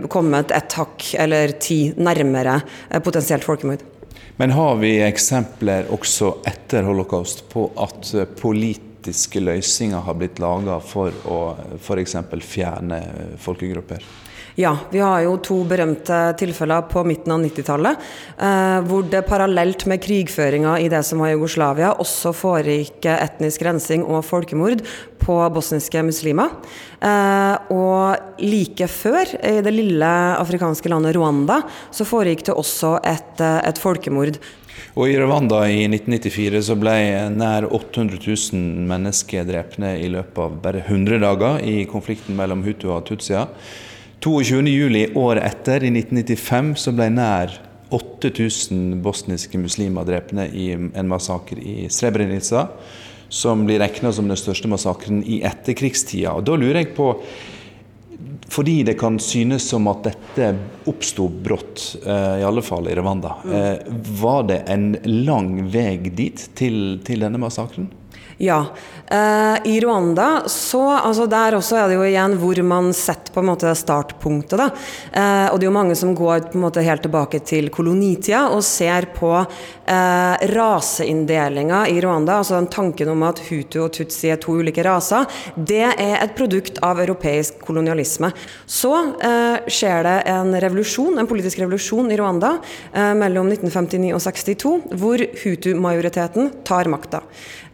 [0.05, 2.59] kommet et hakk eller ti nærmere
[3.01, 3.96] potensielt folkemord.
[4.37, 11.15] Men har vi eksempler også etter holocaust på at politiske løsninger har blitt laga for
[11.25, 11.39] å
[11.81, 12.13] f.eks.
[12.45, 13.01] fjerne
[13.41, 14.05] folkegrupper?
[14.57, 18.05] Ja, vi har jo to berømte tilfeller på midten av 90-tallet,
[18.41, 24.01] eh, hvor det parallelt med krigføringa i det som var Jugoslavia, også foregikk etnisk rensing
[24.01, 24.81] og folkemord
[25.21, 26.57] på bosniske muslimer.
[26.97, 30.09] Eh, og like før, i det lille
[30.41, 31.59] afrikanske landet Rwanda,
[31.93, 34.41] så foregikk det også et, eh, et folkemord.
[34.97, 36.95] Og I Rwanda i 1994 så ble
[37.29, 42.89] nær 800 000 mennesker drepne i løpet av bare 100 dager i konflikten mellom Hutu
[42.89, 43.45] og Tutsia.
[44.21, 45.15] 22.07.
[45.15, 47.53] året etter, i 1995, så ble nær
[47.93, 52.67] 8000 bosniske muslimer drepne i en massakre i Srebrenica,
[53.29, 56.33] som blir regna som den største massakren i etterkrigstida.
[56.33, 57.11] Og Da lurer jeg på,
[58.49, 60.49] fordi det kan synes som at dette
[60.87, 63.77] oppsto brått, eh, i alle fall i Rwanda, eh,
[64.21, 67.91] var det en lang vei dit, til, til denne massakren?
[68.37, 68.65] Ja.
[69.11, 73.39] Uh, I Rwanda så altså Der også er det jo igjen hvor man setter på
[73.39, 74.59] en måte startpunktet.
[74.59, 74.67] da.
[75.15, 78.49] Uh, og det er jo mange som går på en måte helt tilbake til kolonitida
[78.51, 82.37] og ser på uh, raseinndelinga i Rwanda.
[82.41, 85.25] Altså den tanken om at hutu og tutsi er to ulike raser.
[85.55, 88.33] Det er et produkt av europeisk kolonialisme.
[88.67, 88.91] Så
[89.71, 92.53] skjer det en revolusjon, en politisk revolusjon i Rwanda
[93.17, 97.23] mellom 1959 og 62, hvor hutu-majoriteten tar makta.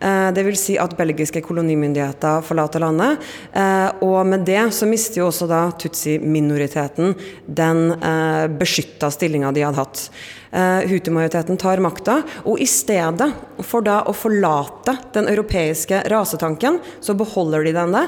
[0.03, 0.59] Eh, Dvs.
[0.59, 3.23] Si at belgiske kolonimyndigheter forlater landet.
[3.55, 7.15] Eh, og med det så mister jo også da tutsi-minoriteten
[7.47, 10.07] den eh, beskytta stillinga de hadde hatt.
[10.53, 13.29] Hutu-majoriteten tar makta, og i stedet
[13.65, 18.03] for da å forlate den europeiske rasetanken, så beholder de denne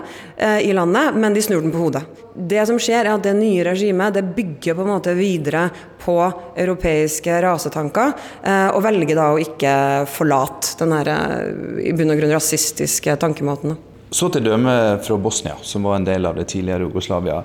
[0.61, 2.03] i landet, men de snur den på hodet.
[2.35, 5.69] Det som skjer, er at det nye regimet det bygger på en måte videre
[6.03, 6.17] på
[6.59, 8.11] europeiske rasetanker,
[8.43, 9.75] eh, og velger da å ikke
[10.11, 13.77] forlate den her, eh, i bunn og grunn rasistiske tankemåten.
[14.11, 17.43] Så til dømme fra Bosnia, som var en del av det tidligere Jugoslavia.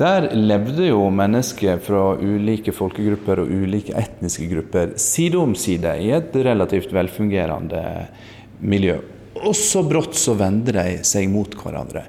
[0.00, 6.08] Der levde jo mennesker fra ulike folkegrupper og ulike etniske grupper side om side i
[6.16, 7.82] et relativt velfungerende
[8.60, 9.00] miljø.
[9.40, 12.02] og så brått så vender de seg mot hverandre.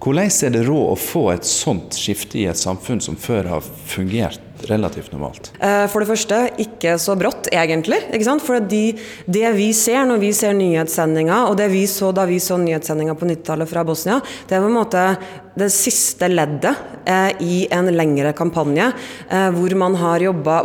[0.00, 3.66] Hvordan er det råd å få et sånt skifte i et samfunn som før har
[3.90, 5.50] fungert relativt normalt?
[5.60, 8.00] Eh, for det første, ikke så brått, egentlig.
[8.46, 8.94] For de,
[9.26, 13.18] det vi ser når vi ser nyhetssendinger, og det vi så da vi så nyhetssendinger
[13.18, 15.04] på 90-tallet fra Bosnia, det er på en måte
[15.58, 18.90] det siste leddet eh, i en lengre kampanje
[19.28, 20.62] eh, hvor man har jobba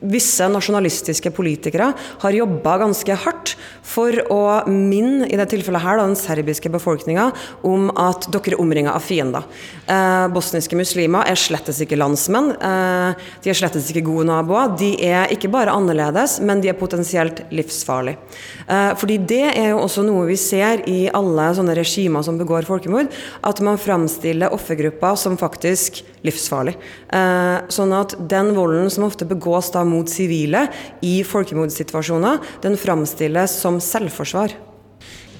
[0.00, 3.54] visse nasjonalistiske politikere har jobba ganske hardt
[3.86, 7.28] for å minne i det tilfellet her, da, den serbiske befolkninga
[7.66, 9.46] om at dere er omringa av fiender.
[9.86, 12.52] Eh, bosniske muslimer er slettes ikke landsmenn.
[12.56, 14.74] Eh, de er slettes ikke gode naboer.
[14.78, 18.18] De er ikke bare annerledes, men de er potensielt livsfarlige.
[18.66, 22.66] Eh, fordi det er jo også noe vi ser i alle sånne regimer som begår
[22.66, 23.12] folkemord,
[23.46, 26.76] at man framstiller offergrupper som faktisk livsfarlig.
[27.14, 30.66] Eh, sånn at den volden som ofte begås da mot sivile
[31.06, 34.56] i folkemordsituasjoner, den framstilles som selvforsvar.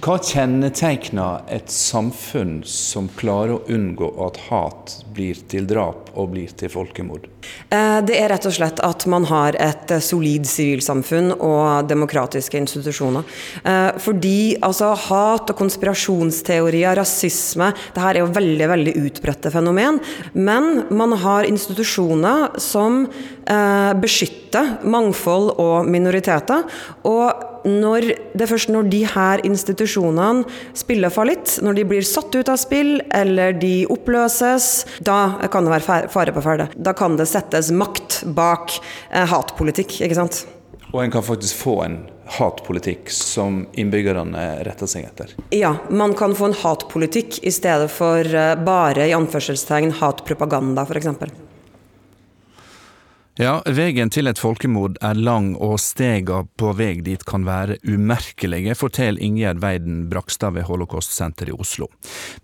[0.05, 6.53] Hva kjennetegner et samfunn som klarer å unngå at hat blir til drap og blir
[6.59, 7.27] til folkemord?
[7.71, 12.59] Eh, det er rett og slett at man har et eh, solid sivilsamfunn og demokratiske
[12.61, 13.27] institusjoner.
[13.65, 20.01] Eh, fordi altså, hat og konspirasjonsteorier, rasisme, det her er jo veldig veldig utbredte fenomen.
[20.35, 23.07] Men man har institusjoner som
[24.03, 26.65] beskytter mangfold og minoriteter.
[27.07, 32.35] og når det er først når de her institusjonene spiller fallitt, når de blir satt
[32.37, 36.69] ut av spill eller de oppløses, da kan det være fare på ferde.
[36.77, 38.75] Da kan det settes makt bak
[39.11, 40.43] eh, hatpolitikk, ikke sant.
[40.93, 41.97] Og en kan faktisk få en
[42.37, 45.35] hatpolitikk som innbyggerne retter seg etter?
[45.55, 51.13] Ja, man kan få en hatpolitikk i stedet for eh, bare i anførselstegn hatpropaganda, f.eks.
[53.37, 58.73] Ja, veien til et folkemord er lang og stega på vei dit kan være umerkelige,
[58.81, 61.91] forteller Ingjerd Weiden Brakstad ved Holocaust-senteret i Oslo.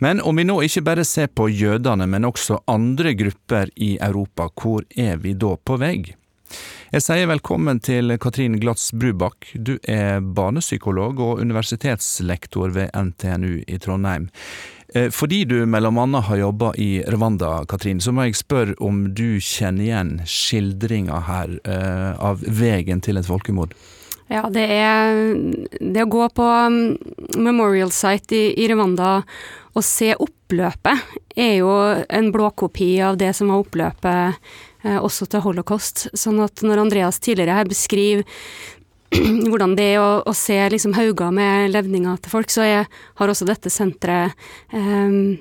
[0.04, 4.50] Men om vi nå ikke bare ser på jødene, men også andre grupper i Europa,
[4.52, 5.96] hvor er vi da på vei?
[6.92, 9.48] Jeg sier velkommen til Katrin Glatz Brubakk.
[9.56, 14.28] Du er barnepsykolog og universitetslektor ved NTNU i Trondheim.
[14.94, 19.40] Eh, fordi du annet har jobba i Rwanda, Katrin, så må jeg spørre om du
[19.40, 23.72] kjenner igjen skildringa her eh, av veien til et folkemord?
[24.32, 25.16] Ja, det er
[25.80, 26.96] det å gå på um,
[27.36, 29.20] Memorial Site i, i Rwanda
[29.72, 31.72] og se oppløpet, er jo
[32.08, 34.36] en blåkopi av det som var oppløpet
[34.84, 36.06] eh, også til holocaust.
[36.12, 38.28] Sånn at når Andreas tidligere her beskriver
[39.50, 42.84] hvordan det er å, å se liksom hauger med levninger til folk, så jeg
[43.20, 44.36] har også dette senteret
[44.74, 45.38] eh,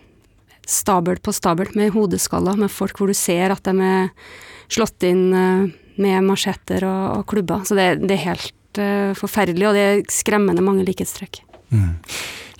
[0.68, 4.12] stabel på stabel med hodeskaller, med folk hvor du ser at de er
[4.72, 5.70] slått inn eh,
[6.02, 7.66] med machetter og, og, klubber.
[7.68, 11.44] Så det, det er helt eh, forferdelig, og det er skremmende mange likhetstrekk.
[11.72, 11.98] Mm.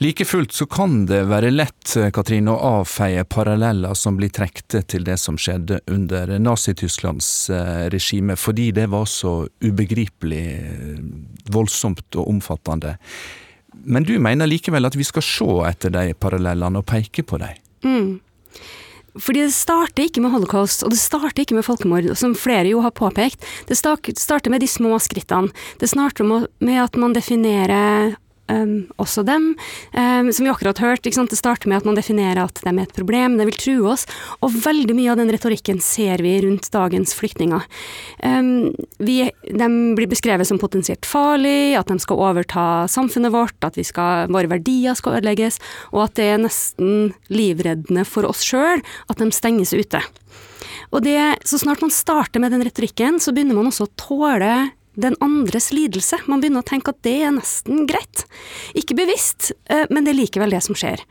[0.02, 5.04] Like fullt så kan det være lett, Katrine, å avfeie paralleller som blir trukket til
[5.06, 11.04] det som skjedde under Nazi-Tysklands eh, regime, fordi det var så ubegripelig eh,
[11.54, 12.96] voldsomt og omfattende.
[13.86, 17.62] Men du mener likevel at vi skal se etter de parallellene og peke på dem?
[17.86, 18.10] Mm.
[19.22, 22.82] Fordi det starter ikke med holocaust, og det starter ikke med folkemord, som flere jo
[22.82, 23.46] har påpekt.
[23.70, 25.54] Det starter med de små skrittene.
[25.78, 28.16] Det starter med at man definerer
[28.52, 29.54] Um, også dem.
[29.94, 32.96] Um, som vi akkurat hørt, det starter med at man definerer at de er et
[32.96, 34.04] problem, det vil true oss.
[34.44, 37.64] Og veldig mye av den retorikken ser vi rundt dagens flyktninger.
[38.26, 43.80] Um, vi, de blir beskrevet som potensielt farlige, at de skal overta samfunnet vårt, at
[43.88, 45.62] skal, våre verdier skal ødelegges,
[45.94, 50.02] og at det er nesten livreddende for oss sjøl at de stenges ute.
[50.92, 54.54] Og det, så snart man starter med den retorikken, så begynner man også å tåle
[54.94, 56.20] den andres lidelse.
[56.28, 58.26] Man begynner å tenke at det er nesten greit.
[58.78, 61.04] Ikke bevisst, eh, men det er likevel det som skjer.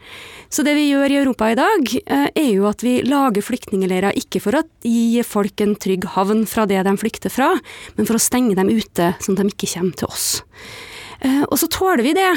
[0.52, 4.16] Så det vi gjør i Europa i dag, eh, er jo at vi lager flyktningleirer
[4.16, 7.54] ikke for å gi folk en trygg havn fra det de flykter fra,
[7.96, 10.42] men for å stenge dem ute, sånn at de ikke kommer til oss.
[11.22, 12.32] Eh, og så tåler vi det,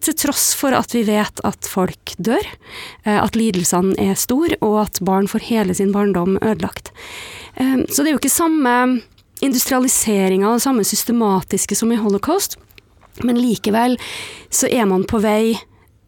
[0.00, 2.42] til tross for at vi vet at folk dør,
[3.04, 6.92] at lidelsene er store, og at barn får hele sin barndom ødelagt.
[7.58, 9.02] Så det er jo ikke samme
[9.44, 12.58] industrialiseringa det samme systematiske som i holocaust,
[13.24, 13.96] men likevel
[14.52, 15.56] så er man på vei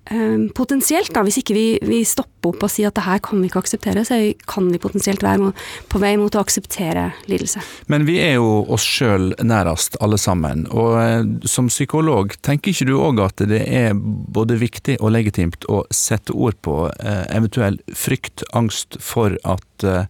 [0.08, 3.42] Um, potensielt, da, hvis ikke vi, vi, stopper opp og sier at det her kan
[3.42, 4.16] vi ikke akseptere, så
[4.48, 5.50] kan vi potensielt være
[5.92, 7.60] på vei mot å akseptere lidelse.
[7.92, 10.64] Men vi er jo oss sjøl nærest, alle sammen.
[10.72, 15.68] Og eh, som psykolog, tenker ikke du òg at det er både viktig og legitimt
[15.68, 20.08] å sette ord på eh, eventuell frykt, angst for at eh,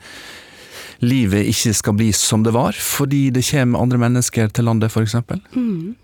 [1.05, 5.17] livet ikke skal bli som det var, fordi det kommer andre mennesker til landet, f.eks.?
[5.55, 5.95] Mm.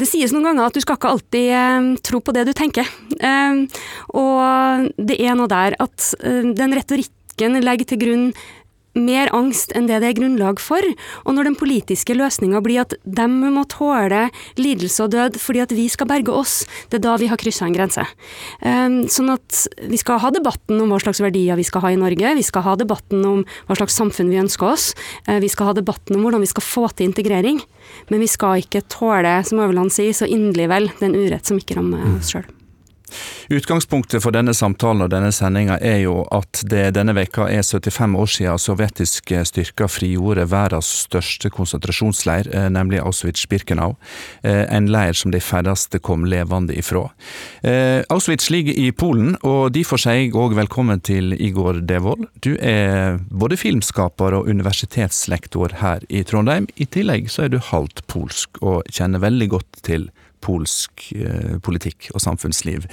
[0.00, 2.88] det sies noen ganger at du skal ikke alltid eh, tro på det du tenker.
[3.20, 3.64] Eh,
[4.16, 8.30] og det er noe der at eh, den retorikken legger til grunn
[8.96, 10.84] mer angst enn det det er grunnlag for.
[11.24, 14.28] Og når den politiske løsninga blir at de må tåle
[14.60, 17.66] lidelse og død fordi at vi skal berge oss, det er da vi har kryssa
[17.68, 18.04] en grense.
[18.62, 22.00] Um, sånn at vi skal ha debatten om hva slags verdier vi skal ha i
[22.00, 24.92] Norge, vi skal ha debatten om hva slags samfunn vi ønsker oss,
[25.28, 27.62] uh, vi skal ha debatten om hvordan vi skal få til integrering,
[28.12, 31.78] men vi skal ikke tåle, som Øverland sier, så inderlig vel den urett som ikke
[31.78, 32.48] rammer oss sjøl.
[33.48, 38.16] Utgangspunktet for denne samtalen og denne sendinga er jo at det denne veka er 75
[38.18, 43.96] år siden sovjetiske styrker frigjorde verdens største konsentrasjonsleir, eh, nemlig Auschwitz-Birkenau.
[44.42, 47.08] Eh, en leir som de færreste kom levende ifra.
[47.62, 52.28] Eh, Auschwitz ligger i Polen, og derfor sier jeg òg velkommen til Igor Devold.
[52.40, 56.68] Du er både filmskaper og universitetslektor her i Trondheim.
[56.76, 60.10] I tillegg så er du halvt polsk og kjenner veldig godt til
[60.44, 62.86] polsk eh, politikk og samfunnsliv.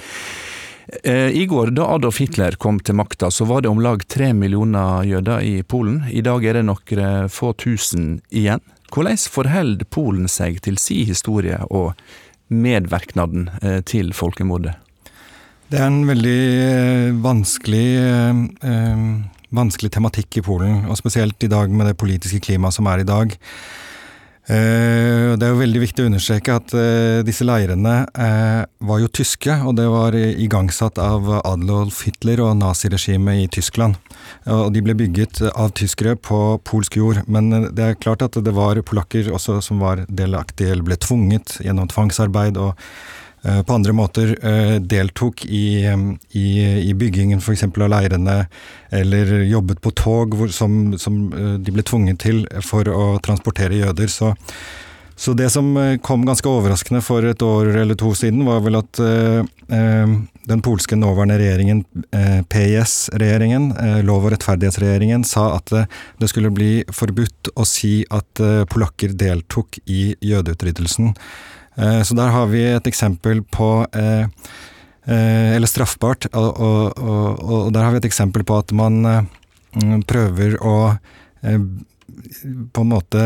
[1.02, 4.32] Eh, I går, da Adolf Hitler kom til makta, så var det om lag tre
[4.36, 6.04] millioner jøder i Polen.
[6.10, 8.62] I dag er det noen få tusen igjen.
[8.94, 11.96] Hvordan forholder Polen seg til si historie og
[12.54, 14.76] medvirknaden eh, til folkemordet?
[15.66, 17.88] Det er en veldig vanskelig,
[19.50, 23.08] vanskelig tematikk i Polen, og spesielt i dag med det politiske klimaet som er i
[23.08, 23.34] dag.
[24.46, 29.10] Eh, det er jo veldig viktig å understreke at eh, disse leirene eh, var jo
[29.10, 33.98] tyske, og det var igangsatt av Adolf Hitler og naziregimet i Tyskland.
[34.46, 38.54] Og de ble bygget av tyskere på polsk jord, men det er klart at det
[38.54, 42.78] var polakker også som var delaktige, eller ble tvunget gjennom tvangsarbeid og
[43.66, 45.84] på andre måter eh, deltok i,
[46.30, 46.46] i,
[46.90, 47.62] i byggingen f.eks.
[47.68, 48.40] av leirene,
[48.90, 53.78] eller jobbet på tog hvor, som, som, eh, de ble tvunget til for å transportere
[53.78, 54.10] jøder.
[54.10, 54.32] Så,
[55.16, 55.70] så, det som
[56.04, 60.12] kom ganske overraskende for et år eller to siden, var vel at eh,
[60.50, 61.84] den polske nåværende regjeringen,
[62.18, 65.70] eh, PIS-regjeringen, eh, lov- og rettferdighetsregjeringen, sa at
[66.18, 68.42] det skulle bli forbudt å si at
[68.72, 71.14] polakker deltok i jødeutryddelsen.
[71.76, 74.24] Eh, så der har vi et eksempel på eh,
[75.04, 76.28] eh, Eller straffbart.
[76.32, 79.28] Og, og, og, der har vi et eksempel på at man
[80.08, 80.76] prøver å
[82.72, 83.24] på en måte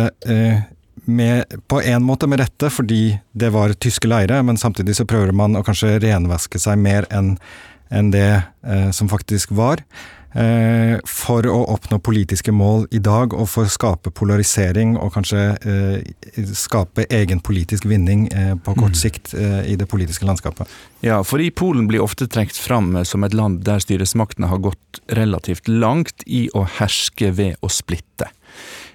[1.06, 5.30] med, på en måte med rette, fordi det var tyske leire, men samtidig så prøver
[5.36, 7.36] man å kanskje renvaske seg mer enn
[7.90, 9.82] en det eh, som faktisk var.
[10.32, 15.40] Eh, for å oppnå politiske mål i dag, og for å skape polarisering og kanskje
[15.58, 18.28] eh, skape egen politisk vinning
[18.62, 19.00] på kort mm.
[19.00, 20.70] sikt i det politiske landskapet.
[21.02, 25.68] Ja, fordi Polen blir ofte trukket fram som et land der styresmaktene har gått relativt
[25.68, 28.30] langt i å herske ved å splitte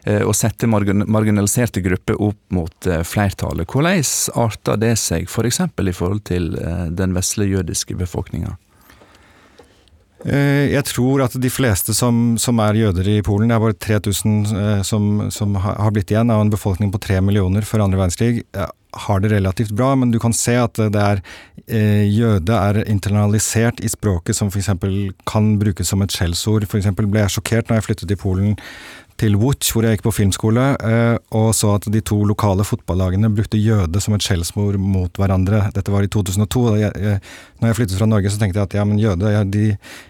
[0.06, 3.66] og sette marginaliserte grupper opp mot flertallet.
[3.66, 4.04] Hvordan
[4.38, 5.64] arter det seg f.eks.
[5.74, 6.52] For i forhold til
[6.94, 8.54] den vesle jødiske befolkninga?
[10.26, 13.78] Eh, jeg tror at de fleste som, som, er jøder i Polen, det er bare
[13.78, 18.02] 3000 eh, som, som har blitt igjen av en befolkning på tre millioner før andre
[18.02, 18.42] verdenskrig,
[19.06, 21.22] har det relativt bra, men du kan se at det er
[21.68, 24.72] eh, jøde er internalisert i språket som f.eks.
[25.30, 26.66] kan brukes som et skjellsord.
[26.66, 26.94] F.eks.
[26.98, 28.56] ble jeg sjokkert når jeg flyttet til Polen
[29.20, 30.64] til Łódź, hvor jeg gikk på filmskole,
[31.40, 35.70] og så at de to lokale fotballagene brukte jøde som et skjellsord mot hverandre.
[35.76, 36.64] Dette var i 2002.
[36.74, 37.22] og jeg,
[37.66, 39.64] når jeg flyttet fra Norge, så tenkte jeg at ja, men jøde jeg, de,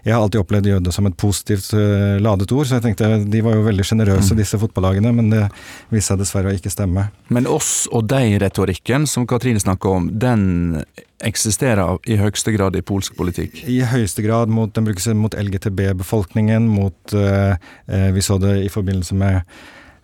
[0.03, 3.43] jeg har alltid opplevd jøde som et positivt uh, ladet ord, så jeg tenkte de
[3.45, 4.41] var jo veldig sjenerøse, mm.
[4.41, 5.45] disse fotballagene, men det
[5.93, 7.07] viste seg dessverre å ikke stemme.
[7.31, 10.81] Men oss og deg-retorikken som Katrine snakker om, den
[11.23, 13.61] eksisterer i høyeste grad i polsk politikk?
[13.71, 14.51] I høyeste grad.
[14.51, 17.55] Mot, den brukes mot LGTB-befolkningen, mot uh,
[17.87, 19.55] Vi så det i forbindelse med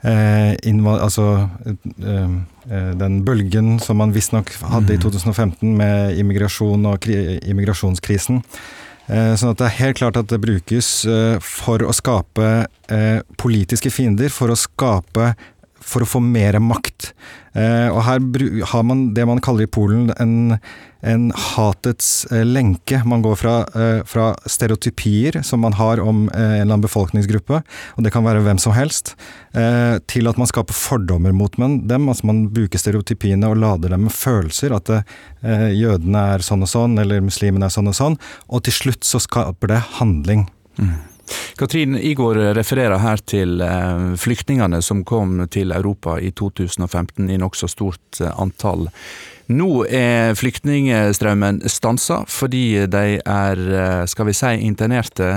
[0.02, 1.26] altså
[3.02, 5.76] den bølgen som man visstnok hadde i 2015 mm.
[5.78, 8.42] med immigrasjon og immigrasjonskrisen.
[9.12, 10.90] Sånn at det er helt klart at det brukes
[11.46, 12.52] for å skape
[13.42, 15.34] politiske fiender, for å skape
[15.82, 17.12] for å få mer makt.
[17.52, 18.22] Eh, og her
[18.72, 20.56] har man det man kaller i Polen en,
[21.04, 23.02] en hatets eh, lenke.
[23.04, 27.60] Man går fra, eh, fra, stereotypier som man har om en eller annen befolkningsgruppe,
[27.98, 29.16] og det kan være hvem som helst,
[30.08, 32.08] til at man skaper fordommer mot dem.
[32.08, 34.72] Altså man bruker stereotypiene og lader dem med følelser.
[34.72, 34.88] At
[35.76, 38.16] jødene er sånn og sånn, eller muslimene er sånn og sånn.
[38.48, 40.46] Og til slutt så skaper det handling.
[40.80, 40.96] Mm.
[41.60, 47.70] Katrin Igor refererer her til eh, flyktningene som kom til Europa i 2015 i nokså
[47.72, 48.88] stort eh, antall.
[49.52, 55.28] Nå er flyktningstrømmen stansa fordi de er, eh, skal vi si, internerte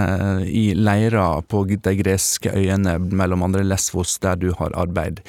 [0.47, 5.23] i leirer på de greske øyene, mellom andre Lesvos, der du har arbeid.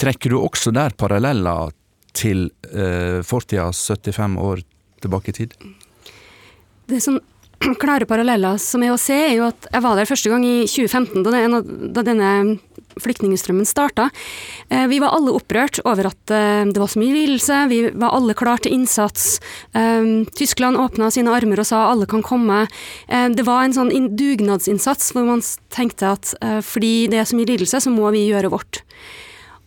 [0.00, 1.74] Trekker du også der paralleller
[2.16, 4.62] til eh, fortida 75 år
[5.02, 5.56] tilbake i tid?
[6.90, 7.20] Det sånn
[7.82, 10.56] klare paralleller som er å se, er jo at jeg var der første gang i
[10.64, 11.62] 2015, da, det,
[11.96, 12.32] da denne
[13.00, 14.08] flyktningstrømmen starta.
[14.68, 18.16] Eh, vi var alle opprørt over at eh, det var så mye lidelse, vi var
[18.16, 19.38] alle klar til innsats.
[19.76, 22.64] Eh, Tyskland åpna sine armer og sa alle kan komme.
[23.08, 25.42] Det var en sånn dugnadsinnsats hvor man
[25.72, 26.32] tenkte at
[26.66, 28.82] fordi det er så mye lidelse, så må vi gjøre vårt.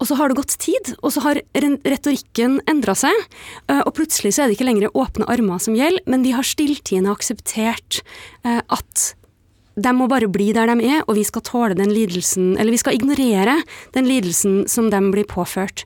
[0.04, 3.16] Og så har det gått tid, og så har retorikken endra seg.
[3.72, 6.44] Eh, og plutselig så er det ikke lenger åpne armer som gjelder, men vi har
[6.44, 8.02] stilltiende akseptert
[8.44, 9.14] eh, at
[9.74, 12.82] de må bare bli der de er, og vi skal tåle den lidelsen, eller vi
[12.82, 13.56] skal ignorere
[13.96, 15.86] den lidelsen som de blir påført.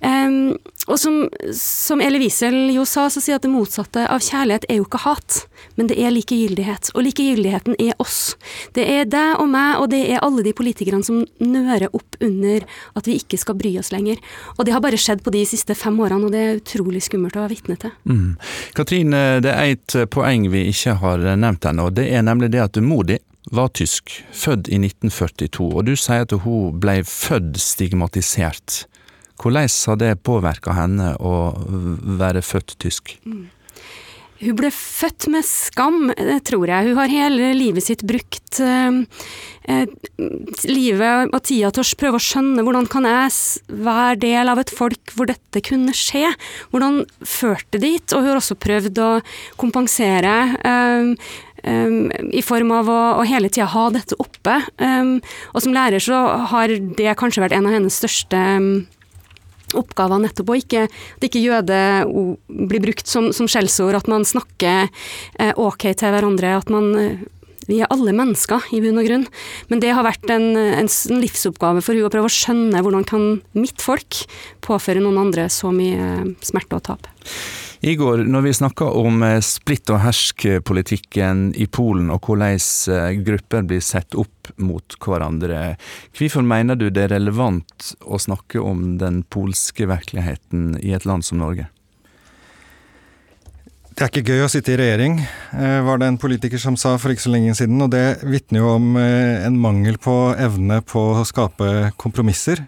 [0.00, 0.56] Um,
[0.86, 1.26] og som,
[1.56, 5.02] som Elie Wiesel jo sa, så sier at det motsatte av kjærlighet er jo ikke
[5.02, 5.40] hat,
[5.78, 6.92] men det er likegyldighet.
[6.94, 8.36] Og likegyldigheten er oss.
[8.76, 12.66] Det er deg og meg, og det er alle de politikerne som nører opp under
[12.98, 14.22] at vi ikke skal bry oss lenger.
[14.56, 17.36] Og det har bare skjedd på de siste fem årene, og det er utrolig skummelt
[17.36, 17.94] å være vitne til.
[18.06, 18.36] Mm.
[18.78, 21.90] Katrin, det er et poeng vi ikke har nevnt ennå.
[21.94, 23.18] Det er nemlig det at du di
[23.50, 28.86] var tysk, født i 1942, og du sier at hun ble født stigmatisert.
[29.36, 31.34] Hvordan har det påvirka henne å
[32.18, 33.18] være født tysk?
[33.26, 33.46] Mm.
[34.36, 36.10] Hun ble født med skam,
[36.44, 36.90] tror jeg.
[36.90, 38.98] Hun har hele livet sitt brukt eh,
[39.64, 39.86] eh,
[40.68, 43.32] livet og tida til å prøve å skjønne hvordan kan jeg
[43.86, 46.28] være del av et folk hvor dette kunne skje?
[46.74, 48.04] Hvordan førte dit?
[48.12, 49.10] Og hun har også prøvd å
[49.56, 50.36] kompensere.
[50.60, 51.14] Eh,
[51.66, 54.58] um, i form av å, å hele tida ha dette oppe.
[54.76, 55.16] Um,
[55.54, 56.20] og som lærer så
[56.52, 58.70] har det kanskje vært en av hennes største um,
[59.78, 61.78] oppgaver nettopp å ikke, at ikke jøde
[62.46, 67.24] blir brukt som, som skjellsord, at man snakker eh, ok til hverandre, at man eh,
[67.66, 69.26] vi er alle mennesker, i bunn og grunn.
[69.70, 73.28] Men det har vært en, en, livsoppgave for hun å prøve å skjønne hvordan kan
[73.58, 74.22] mitt folk
[74.66, 77.10] påføre noen andre så mye eh, smerte og tap.
[77.80, 83.66] Igor, når vi snakker om eh, splitt og hersk-politikken i Polen, og hvordan eh, grupper
[83.68, 85.76] blir sett opp mot hverandre,
[86.16, 91.26] hvorfor mener du det er relevant å snakke om den polske virkeligheten i et land
[91.26, 91.68] som Norge?
[93.96, 95.20] Det er ikke gøy å sitte i regjering,
[95.56, 97.80] eh, var det en politiker som sa for ikke så lenge siden.
[97.84, 102.64] Og det vitner jo om en mangel på evne på å skape kompromisser.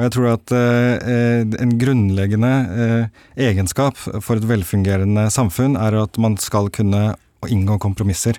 [0.00, 6.16] Og jeg tror at eh, en grunnleggende eh, egenskap for et velfungerende samfunn er at
[6.16, 7.10] man skal kunne
[7.44, 8.38] inngå kompromisser.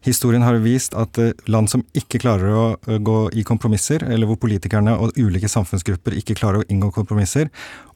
[0.00, 4.30] Historien har vist at eh, land som ikke klarer å eh, gå i kompromisser, eller
[4.30, 7.50] hvor politikerne og ulike samfunnsgrupper ikke klarer å inngå kompromisser,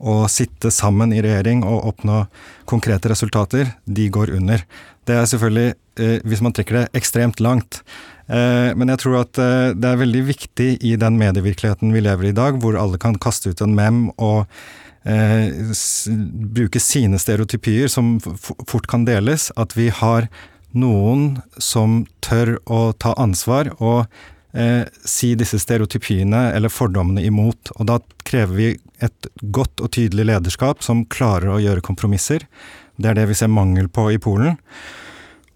[0.04, 2.24] og sitte sammen i regjering og oppnå
[2.68, 4.66] konkrete resultater, de går under.
[5.08, 7.84] Det er selvfølgelig, eh, hvis man trekker det ekstremt langt,
[8.24, 12.36] men jeg tror at det er veldig viktig i den medievirkeligheten vi lever i i
[12.38, 14.48] dag, hvor alle kan kaste ut en mem og
[16.56, 20.30] bruke sine stereotypier som fort kan deles, at vi har
[20.78, 24.04] noen som tør å ta ansvar og
[24.52, 27.72] eh, si disse stereotypiene eller fordommene imot.
[27.78, 28.70] Og da krever vi
[29.04, 32.46] et godt og tydelig lederskap som klarer å gjøre kompromisser.
[32.96, 34.58] Det er det vi ser mangel på i Polen.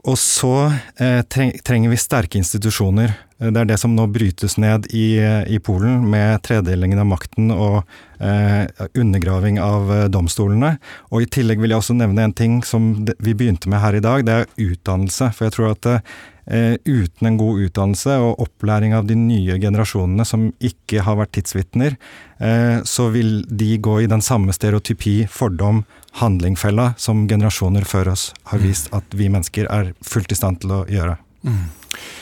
[0.08, 3.12] Og så eh, trenger vi sterke institusjoner.
[3.40, 7.10] Eh, det er det som nå brytes ned i, eh, i Polen, med tredelingen av
[7.10, 7.82] makten og
[8.20, 8.64] eh,
[8.96, 10.76] undergraving av domstolene.
[11.12, 14.04] Og i tillegg vil jeg også nevne en ting som vi begynte med her i
[14.04, 15.32] dag, det er utdannelse.
[15.36, 20.24] For jeg tror at eh, uten en god utdannelse og opplæring av de nye generasjonene
[20.24, 22.00] som ikke har vært tidsvitner,
[22.86, 25.80] så vil de gå i den samme stereotypi, fordom,
[26.18, 30.74] handlingfella som generasjoner før oss har vist at vi mennesker er fullt i stand til
[30.74, 31.18] å gjøre.
[31.46, 31.66] Mm.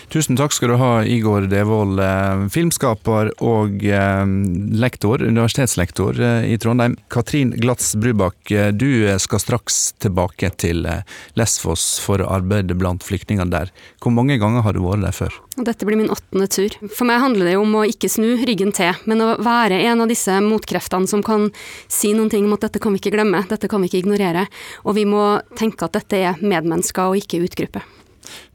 [0.09, 4.23] Tusen takk skal du ha, Igor Devold, eh, filmskaper og eh,
[4.79, 6.95] lektor, universitetslektor eh, i Trondheim.
[7.11, 8.39] Katrin Glatz Brubakk,
[8.79, 8.89] du
[9.19, 10.87] skal straks tilbake til
[11.39, 13.75] Lesvos for å arbeide blant flyktningene der.
[14.03, 15.41] Hvor mange ganger har du vært der før?
[15.57, 16.79] Dette blir min åttende tur.
[16.87, 20.13] For meg handler det om å ikke snu ryggen til, men å være en av
[20.13, 21.51] disse motkreftene som kan
[21.91, 24.47] si noen ting om at dette kan vi ikke glemme, dette kan vi ikke ignorere,
[24.87, 27.83] og vi må tenke at dette er medmennesker og ikke utgruppe.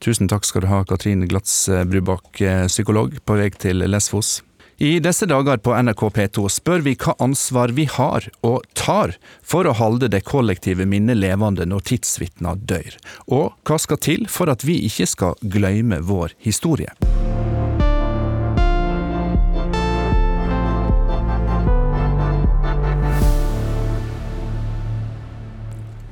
[0.04, 4.40] Tusen takk skal du ha, Katrin Glatz eh, Brubakk, eh, psykolog, på vei til Lesvos.
[4.82, 9.14] I disse dager på NRK P2 spør vi hva ansvar vi har og tar
[9.46, 12.98] for å holde det kollektive minnet levende når tidsvitner dør,
[13.30, 16.90] og hva skal til for at vi ikke skal glemme vår historie.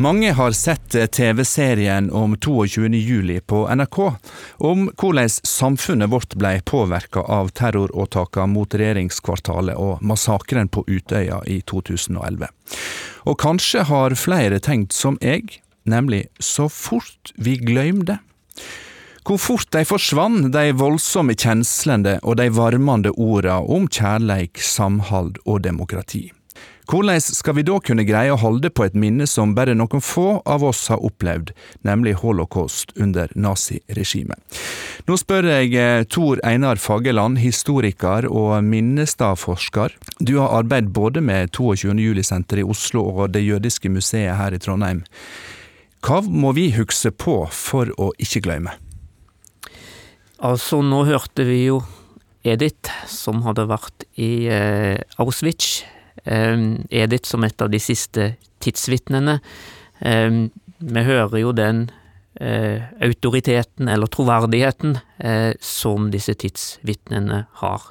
[0.01, 2.87] Mange har sett TV-serien om 22.
[2.87, 3.97] juli på NRK,
[4.57, 11.59] om hvordan samfunnet vårt ble påvirka av terroråtakene mot regjeringskvartalet og massakren på Utøya i
[11.67, 12.47] 2011.
[13.27, 18.21] Og kanskje har flere tenkt som jeg, nemlig så fort vi glemte.
[19.27, 25.65] Hvor fort de forsvann, de voldsomme kjenslene og de varmende orda om kjærleik, samhold og
[25.67, 26.29] demokrati.
[26.89, 30.39] Hvordan skal vi da kunne greie å holde på et minne som bare noen få
[30.49, 31.51] av oss har opplevd,
[31.85, 34.41] nemlig holocaust under naziregimet?
[35.05, 39.93] Nå spør jeg eh, Tor Einar Fageland, historiker og Minnestadforsker.
[40.17, 41.93] Du har arbeidet både med 22.
[41.93, 45.03] juli-senteret i Oslo og Det jødiske museet her i Trondheim.
[46.01, 48.73] Hva må vi huske på for å ikke glemme?
[50.41, 51.83] Altså, nå hørte vi jo
[52.41, 55.83] Edith, som hadde vært i eh, Auschwitz
[56.25, 59.39] Edith som et av de siste tidsvitnene.
[59.99, 60.49] Ehm,
[60.79, 61.89] vi hører jo den
[62.39, 67.87] eh, autoriteten, eller troverdigheten, eh, som disse tidsvitnene har.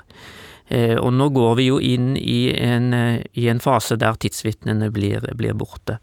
[0.69, 2.93] Eh, og nå går vi jo inn i en,
[3.33, 5.99] i en fase der tidsvitnene blir, blir, borte.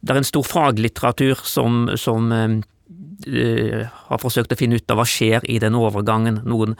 [0.00, 2.32] Det er en stor faglitteratur som, som
[3.24, 6.42] har forsøkt å finne ut av hva skjer i den overgangen.
[6.44, 6.74] Noen,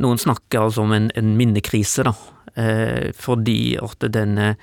[0.00, 2.14] noen snakker altså om en, en minnekrise, da.
[2.58, 4.54] Eh, fordi at denne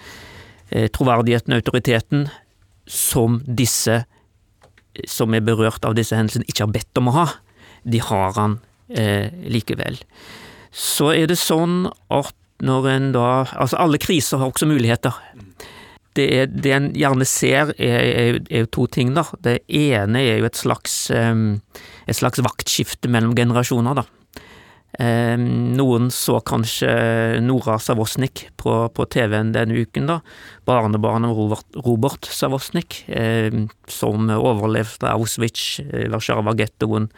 [0.69, 2.27] eh, troverdigheten og autoriteten
[2.87, 4.03] som disse
[5.07, 7.25] som er berørt av disse hendelsene, ikke har bedt om å ha,
[7.85, 8.57] de har han
[8.89, 9.99] eh, likevel.
[10.73, 12.35] Så er det sånn at
[12.65, 15.13] når en da Altså, alle kriser har også muligheter.
[16.17, 19.27] Det, er, det en gjerne ser, er, er, er, jo to ting, da.
[19.45, 24.07] Det ene er jo et slags, et slags vaktskifte mellom generasjoner, da.
[24.97, 26.89] Ehm, noen så kanskje
[27.43, 30.21] Nora Savosnik på, på TV-en denne uken, da.
[30.65, 37.11] Barnebarnet Robert, Robert Savosnik, ehm, som overlevde Auschwitz, eh, Warszawa-gettoen.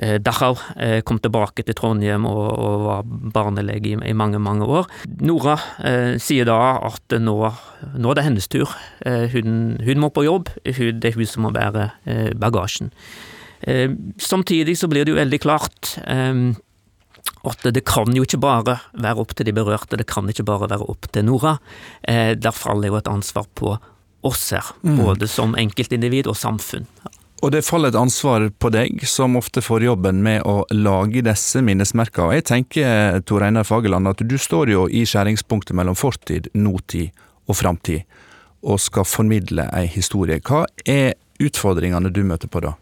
[0.00, 4.64] Eh, Dachau eh, kom tilbake til Trondheim og, og var barnelege i, i, mange, mange
[4.64, 4.88] år.
[5.20, 7.36] Nora eh, sier da at nå,
[7.98, 8.72] nå, er det hennes tur.
[9.04, 11.90] Eh, hun, hun, må på jobb, hun, det er hun som må bære
[12.40, 12.92] bagasjen.
[14.18, 15.92] samtidig så blir det jo veldig klart
[17.42, 20.70] at det kan jo ikke bare være opp til de berørte, det kan ikke bare
[20.70, 21.56] være opp til Nora.
[22.02, 23.76] Eh, der faller jo et ansvar på
[24.22, 24.96] oss her, mm.
[25.02, 26.86] både som enkeltindivid og samfunn.
[27.42, 31.58] Og det faller et ansvar på deg, som ofte får jobben med å lage disse
[31.64, 32.28] minnesmerkene.
[32.28, 37.10] Og jeg tenker, Tor Einar Fageland, at du står jo i skjæringspunktet mellom fortid, nåtid
[37.50, 38.06] og framtid,
[38.62, 40.38] og skal formidle ei historie.
[40.38, 42.76] Hva er utfordringene du møter på da?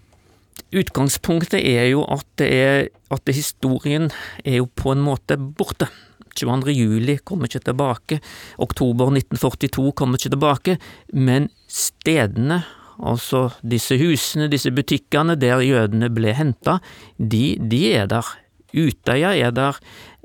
[0.71, 4.07] Utgangspunktet er jo at, er, at historien
[4.45, 5.89] er jo på en måte borte.
[6.39, 6.71] 22.
[6.71, 8.21] juli kommer ikke tilbake,
[8.63, 10.77] oktober 1942 kommer ikke tilbake,
[11.13, 12.61] men stedene,
[13.03, 16.79] altså disse husene, disse butikkene der jødene ble henta,
[17.19, 18.31] de, de, er der.
[18.71, 19.79] Utøya er der.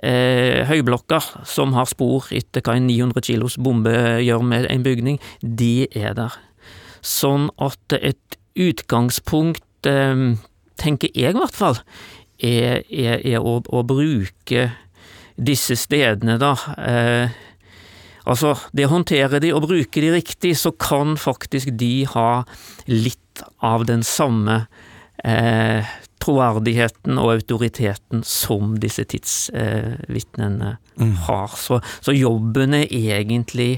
[0.05, 5.17] Eh, høyblokker som har spor etter hva en 900 kilos bombe gjør med en bygning,
[5.41, 6.35] de er der.
[7.01, 11.79] Sånn at et utgangspunkt tenker jeg i hvert fall,
[12.41, 14.69] er, er, er å, å, bruke
[15.35, 16.53] disse stedene, da.
[16.79, 17.35] Eh,
[18.27, 22.43] altså, det å håndtere de og bruke de riktig, så kan faktisk de ha
[22.91, 24.65] litt av den samme
[25.23, 25.87] eh,
[26.23, 31.15] troverdigheten og autoriteten som disse tidsvitnene eh, mm.
[31.27, 31.55] har.
[31.59, 33.77] Så, så, jobben er egentlig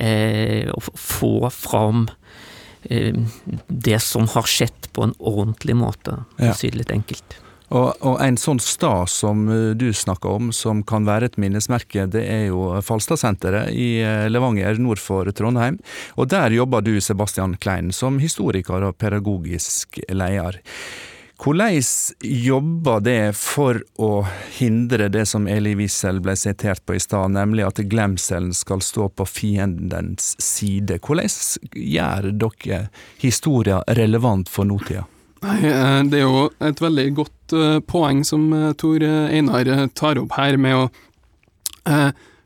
[0.00, 2.23] eh, å få fram Eh,
[2.88, 7.40] det som har skjedd på en ordentlig måte, for å si det litt enkelt.
[7.72, 12.04] Og, og, en sånn stad som eh, du snakker om, som kan være et minnesmerke,
[12.12, 15.80] det er jo Falstadsenteret i eh, Levanger nord for Trondheim.
[16.20, 20.60] Og der jobber du, Sebastian Klein, som historiker og pedagogisk leder.
[21.40, 21.82] Hvordan
[22.20, 24.10] jobber det for å
[24.54, 29.08] hindre det som Eli Wiesel ble sitert på i stad, nemlig at glemselen skal stå
[29.10, 31.00] på fiendens side?
[31.02, 31.28] Hvordan
[31.74, 32.84] gjør dere
[33.18, 35.04] historien relevant for nåtida?
[35.44, 40.38] Eh, det er jo et veldig godt eh, poeng som eh, Tor Einar tar opp
[40.38, 40.86] her, med å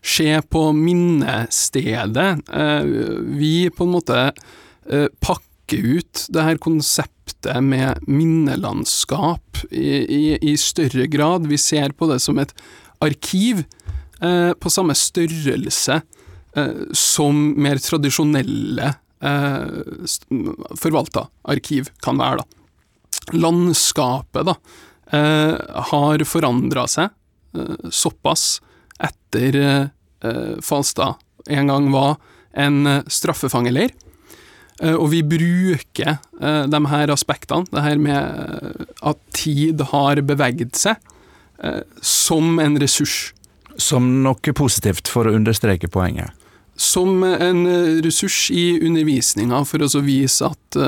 [0.02, 2.40] se på minnestedet.
[3.38, 4.24] Vi på en måte
[5.22, 11.46] pakker ut det her konseptet med minnelandskap i, i, i, større grad.
[11.46, 12.54] Vi ser på det som et
[13.04, 13.64] arkiv
[14.20, 16.00] eh, på samme størrelse
[16.56, 19.66] eh, som mer tradisjonelle eh,
[20.78, 22.42] forvalta arkiv kan være.
[22.42, 23.38] da.
[23.38, 24.56] Landskapet da,
[25.12, 25.54] eh,
[25.92, 27.12] har forandra seg
[27.54, 28.58] eh, såpass
[28.98, 29.86] etter eh,
[30.64, 32.16] Falstad en gang var
[32.58, 34.07] en straffefangeleir Eh,
[34.94, 40.78] og vi bruker eh, de her aspektene, det her med eh, at tid har beveget
[40.78, 41.00] seg,
[42.06, 43.32] som en ressurs.
[43.82, 46.30] Som noe positivt, for å understreke poenget?
[46.78, 47.64] Som en
[48.04, 50.78] ressurs i undervisninga, for å vise at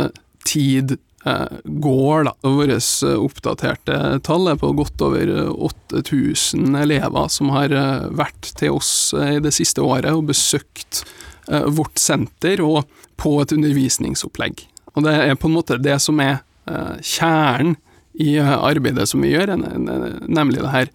[0.46, 2.34] tid går, da.
[2.46, 2.78] Våre
[3.18, 7.74] oppdaterte tall er på godt over 8000 elever som har
[8.14, 11.02] vært til oss i det siste året og besøkt
[11.50, 12.60] vårt senter.
[12.62, 12.84] og
[13.20, 14.66] på et undervisningsopplegg.
[14.94, 16.40] Og det er på en måte det som er
[16.70, 17.76] uh, kjernen
[18.20, 20.88] i eh, arbeidet som vi gjør, nemlig det her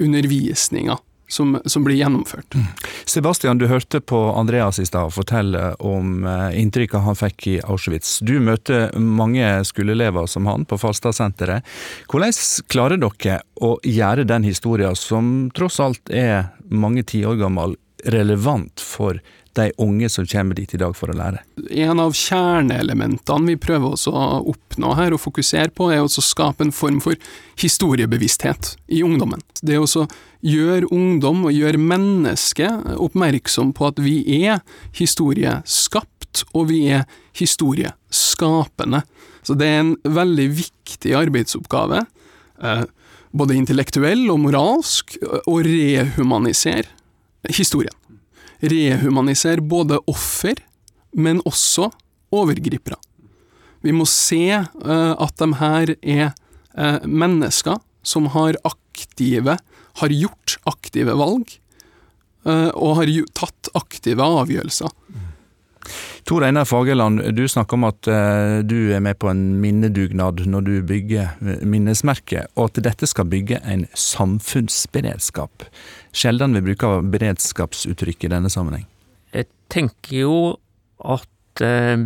[0.00, 1.00] undervisninga.
[1.30, 2.56] Som, som, blir gjennomført.
[2.58, 2.64] Mm.
[3.06, 8.16] Sebastian, du hørte på Andreas i stad fortelle om eh, inntrykket han fikk i Auschwitz.
[8.26, 11.62] Du møter mange skoleelever som han på Falstadsenteret.
[12.10, 12.34] Hvordan
[12.66, 17.78] klarer dere å gjøre den historien, som tross alt er mange tiår gammel,
[18.10, 19.22] relevant for
[19.52, 21.42] de unge som kommer dit i dag for å lære?
[21.70, 26.74] En av kjerneelementene vi prøver å oppnå her og fokusere på, er å skape en
[26.74, 27.18] form for
[27.60, 29.42] historiebevissthet i ungdommen.
[29.62, 30.06] Det å
[30.46, 34.62] gjøre ungdom og gjøre mennesket oppmerksom på at vi er
[34.96, 37.04] historieskapt, og vi er
[37.36, 39.02] historieskapende.
[39.42, 42.04] Så det er en veldig viktig arbeidsoppgave,
[42.62, 42.84] eh,
[43.30, 46.88] både intellektuell og moralsk, å rehumanisere
[47.48, 47.94] historien
[48.60, 50.58] rehumanisere både offer,
[51.16, 51.90] men også
[52.34, 52.98] overgripere.
[53.80, 56.26] Vi må se uh, at de her er
[56.76, 59.56] uh, mennesker som har aktive,
[60.00, 61.56] har gjort aktive valg,
[62.44, 64.92] uh, og har tatt aktive avgjørelser.
[66.28, 68.06] Tor Einar Fagerland, du snakker om at
[68.66, 71.32] du er med på en minnedugnad når du bygger
[71.66, 75.66] minnesmerket, og at dette skal bygge en samfunnsberedskap
[76.12, 78.86] sjelden vi bruker beredskapsuttrykk i denne sammenheng.
[79.34, 80.36] Jeg tenker jo
[80.98, 81.96] at eh,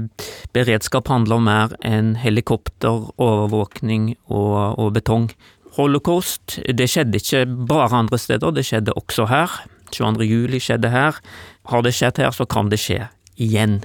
[0.56, 5.30] beredskap handler om mer enn helikopter, overvåkning og, og, betong.
[5.78, 9.62] Holocaust, det skjedde ikke bare andre steder, det skjedde også her.
[9.94, 10.26] 22.
[10.26, 11.18] juli skjedde her.
[11.70, 13.04] Har det skjedd her, så kan det skje
[13.40, 13.80] igjen.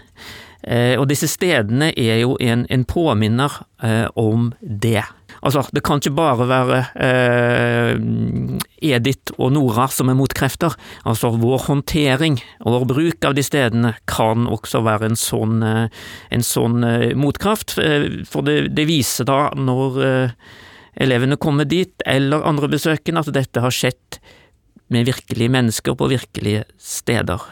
[0.63, 5.05] Eh, og disse stedene er jo en, en påminner eh, om det.
[5.39, 7.93] Altså, det kan ikke bare være eh,
[8.83, 10.75] Edith og Nora som er motkrefter.
[11.07, 16.03] Altså, vår håndtering og vår bruk av de stedene kan også være en sånn, eh,
[16.35, 16.83] en sånn
[17.19, 17.77] motkraft,
[18.27, 20.03] for det, det, viser da, når
[20.99, 24.19] elevene kommer dit, eller andre besøkende, at dette har skjedd
[24.91, 27.45] med virkelige mennesker på virkelige steder.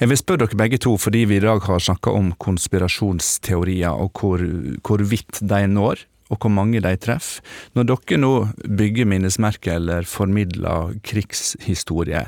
[0.00, 4.20] Jeg vil spørre dere begge to, fordi vi i dag har snakka om konspirasjonsteorier og
[4.20, 4.44] hvor,
[4.84, 7.42] hvor de når og hvor mange de treffer.
[7.76, 8.32] Når dere nå
[8.64, 12.24] bygger minnesmerker eller formidler krigshistorie,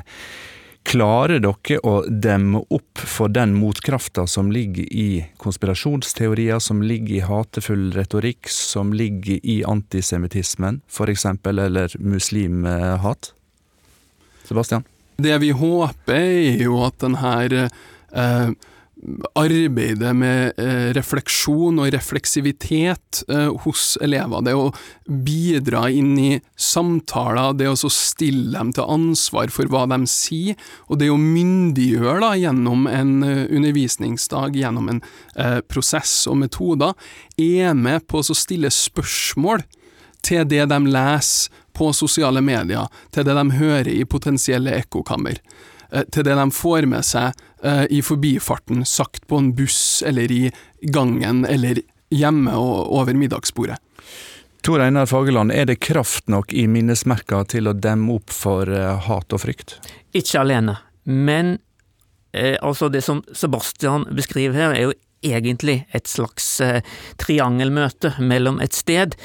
[0.87, 7.25] klarer dere å demme opp for den motkrafta som ligger i konspirasjonsteorier, som ligger i
[7.27, 13.33] hatefull retorikk, som ligger i antisemittismen, f.eks., eller muslimhat?
[14.47, 14.87] Sebastian?
[15.17, 17.67] Det vi håper, er jo at denne
[18.13, 18.49] eh,
[19.37, 24.43] arbeidet med eh, refleksjon og refleksivitet eh, hos elever.
[24.45, 24.67] Det å
[25.05, 31.01] bidra inn i samtaler, det å stille dem til ansvar for hva de sier, og
[31.01, 35.01] det å myndiggjøre da, gjennom en uh, undervisningsdag, gjennom en
[35.37, 36.93] uh, prosess og metoder,
[37.41, 39.65] er med på å stille spørsmål
[40.25, 45.37] til det de leser på sosiale medier, til det de hører i potensielle ekkokammer.
[45.91, 50.31] Eh, til det de får med seg eh, i forbifarten, sagt på en buss eller
[50.33, 50.47] i
[50.81, 53.77] gangen eller hjemme og over middagsbordet.
[54.67, 59.07] Tor Einar Fagerland, er det kraft nok i minnesmerka til å demme opp for eh,
[59.07, 59.77] hat og frykt?
[60.17, 61.57] Ikke alene, men
[62.33, 66.81] eh, altså det som Sebastian beskriver her, er jo egentlig et slags eh,
[67.21, 69.15] triangelmøte mellom et sted,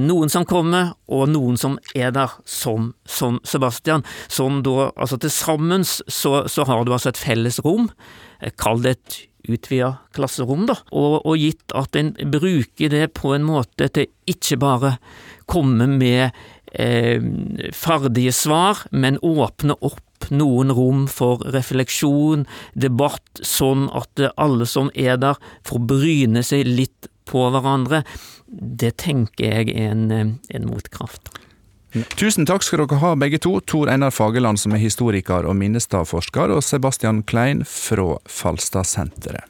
[0.00, 4.04] noen som kommer, og noen som er der, som, som Sebastian.
[4.28, 7.90] Som da, altså til sammen så, så, har du altså et felles rom,
[8.40, 9.18] eh, kall det et
[9.50, 14.58] utvida klasserom, da, og, og gitt at en bruker det på en måte til ikke
[14.60, 14.94] bare
[15.50, 16.28] komme med
[16.72, 17.22] eh,
[17.74, 22.44] ferdige svar, men åpne opp noen rom for refleksjon,
[22.74, 28.02] debatt, sånn at alle som er der, får bryne seg litt på hverandre.
[28.46, 31.32] Det tenker jeg er en, en motkraft.
[32.14, 36.52] Tusen takk skal dere ha begge to, Tor Einar Fageland, som er historiker og minnestadforsker,
[36.54, 39.48] og Sebastian Klein fra Falstadsenteret.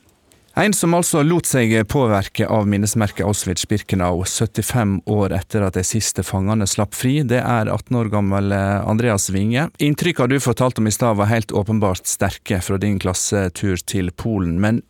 [0.58, 6.24] En som altså lot seg påvirke av minnesmerket Auschwitz-Birkenau 75 år etter at de siste
[6.26, 9.68] fangene slapp fri, det er 18 år gammel eh, Andreas Winge.
[9.78, 14.58] Inntrykkene du fortalte om i stad var helt åpenbart sterke fra din klassetur til Polen,
[14.62, 14.80] men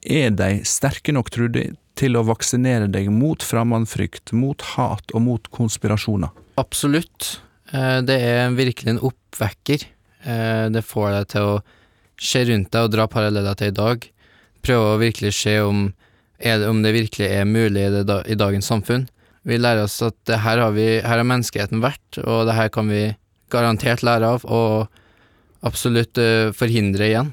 [0.00, 1.62] er de sterke nok, tror du,
[2.00, 6.32] til å vaksinere deg mot fremmedfrykt, mot hat og mot konspirasjoner?
[6.60, 7.42] Absolutt.
[7.74, 9.84] Eh, det er virkelig en oppvekker.
[10.24, 11.60] Eh, det får deg til å
[12.20, 14.08] se rundt deg og dra paralleller til i dag.
[14.64, 15.88] Prøve å virkelig se om,
[16.42, 19.08] det, om det virkelig er mulig i, det, i dagens samfunn.
[19.48, 22.90] Vi lærer oss at her har, vi, her har menneskeheten vært, og det her kan
[22.92, 23.06] vi
[23.50, 27.32] garantert lære av, og absolutt uh, forhindre igjen.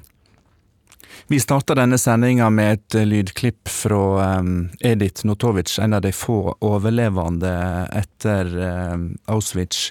[1.27, 6.55] Vi starta denne sendinga med et lydklipp fra um, Edith Notovic, en av de få
[6.63, 7.51] overlevende
[7.91, 8.53] etter
[8.93, 9.89] um, Auschwitz.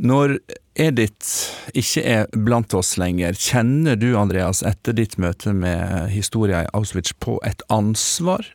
[0.00, 0.38] Når
[0.80, 6.70] Edith ikke er blant oss lenger, kjenner du, Andreas, etter ditt møte med historia i
[6.72, 8.46] Auschwitz, på et ansvar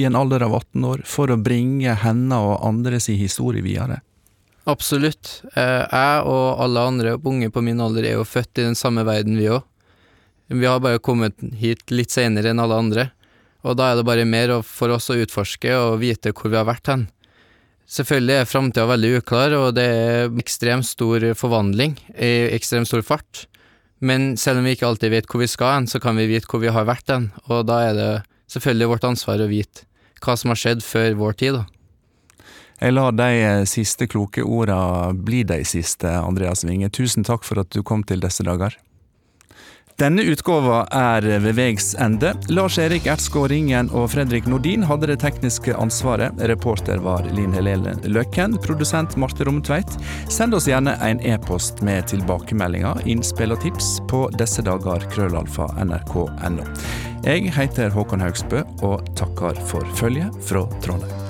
[0.00, 4.00] i en alder av 18 år for å bringe henne og andres historie videre?
[4.68, 5.40] Absolutt.
[5.54, 9.04] Eh, jeg og alle andre unge på min alder er jo født i den samme
[9.08, 9.64] verden, vi òg.
[10.50, 13.10] Vi har bare kommet hit litt senere enn alle andre,
[13.62, 16.66] og da er det bare mer for oss å utforske og vite hvor vi har
[16.66, 17.04] vært hen.
[17.90, 23.46] Selvfølgelig er framtida veldig uklar, og det er ekstremt stor forvandling ekstremt stor fart.
[24.00, 26.46] Men selv om vi ikke alltid vet hvor vi skal hen, så kan vi vite
[26.48, 28.12] hvor vi har vært hen, og da er det
[28.54, 29.84] selvfølgelig vårt ansvar å vite
[30.20, 31.66] hva som har skjedd før vår tid, da.
[32.80, 36.88] Jeg lar de siste kloke orda bli de siste, Andreas Winge.
[36.96, 38.72] Tusen takk for at du kom til disse dager.
[40.00, 42.30] Denne utgåva er ved vegs ende.
[42.48, 46.40] Lars-Erik Ertsgaard Ringen og Fredrik Nordin hadde det tekniske ansvaret.
[46.48, 49.92] Reporter var Linn Helene Løkken, produsent Marte Rommetveit.
[50.32, 56.64] Send oss gjerne en e-post med tilbakemeldinger, innspill og tips på disse dager krøllalfa nrk.no.
[57.26, 61.29] Jeg heter Håkon Haugsbø og takker for følget fra Trondheim.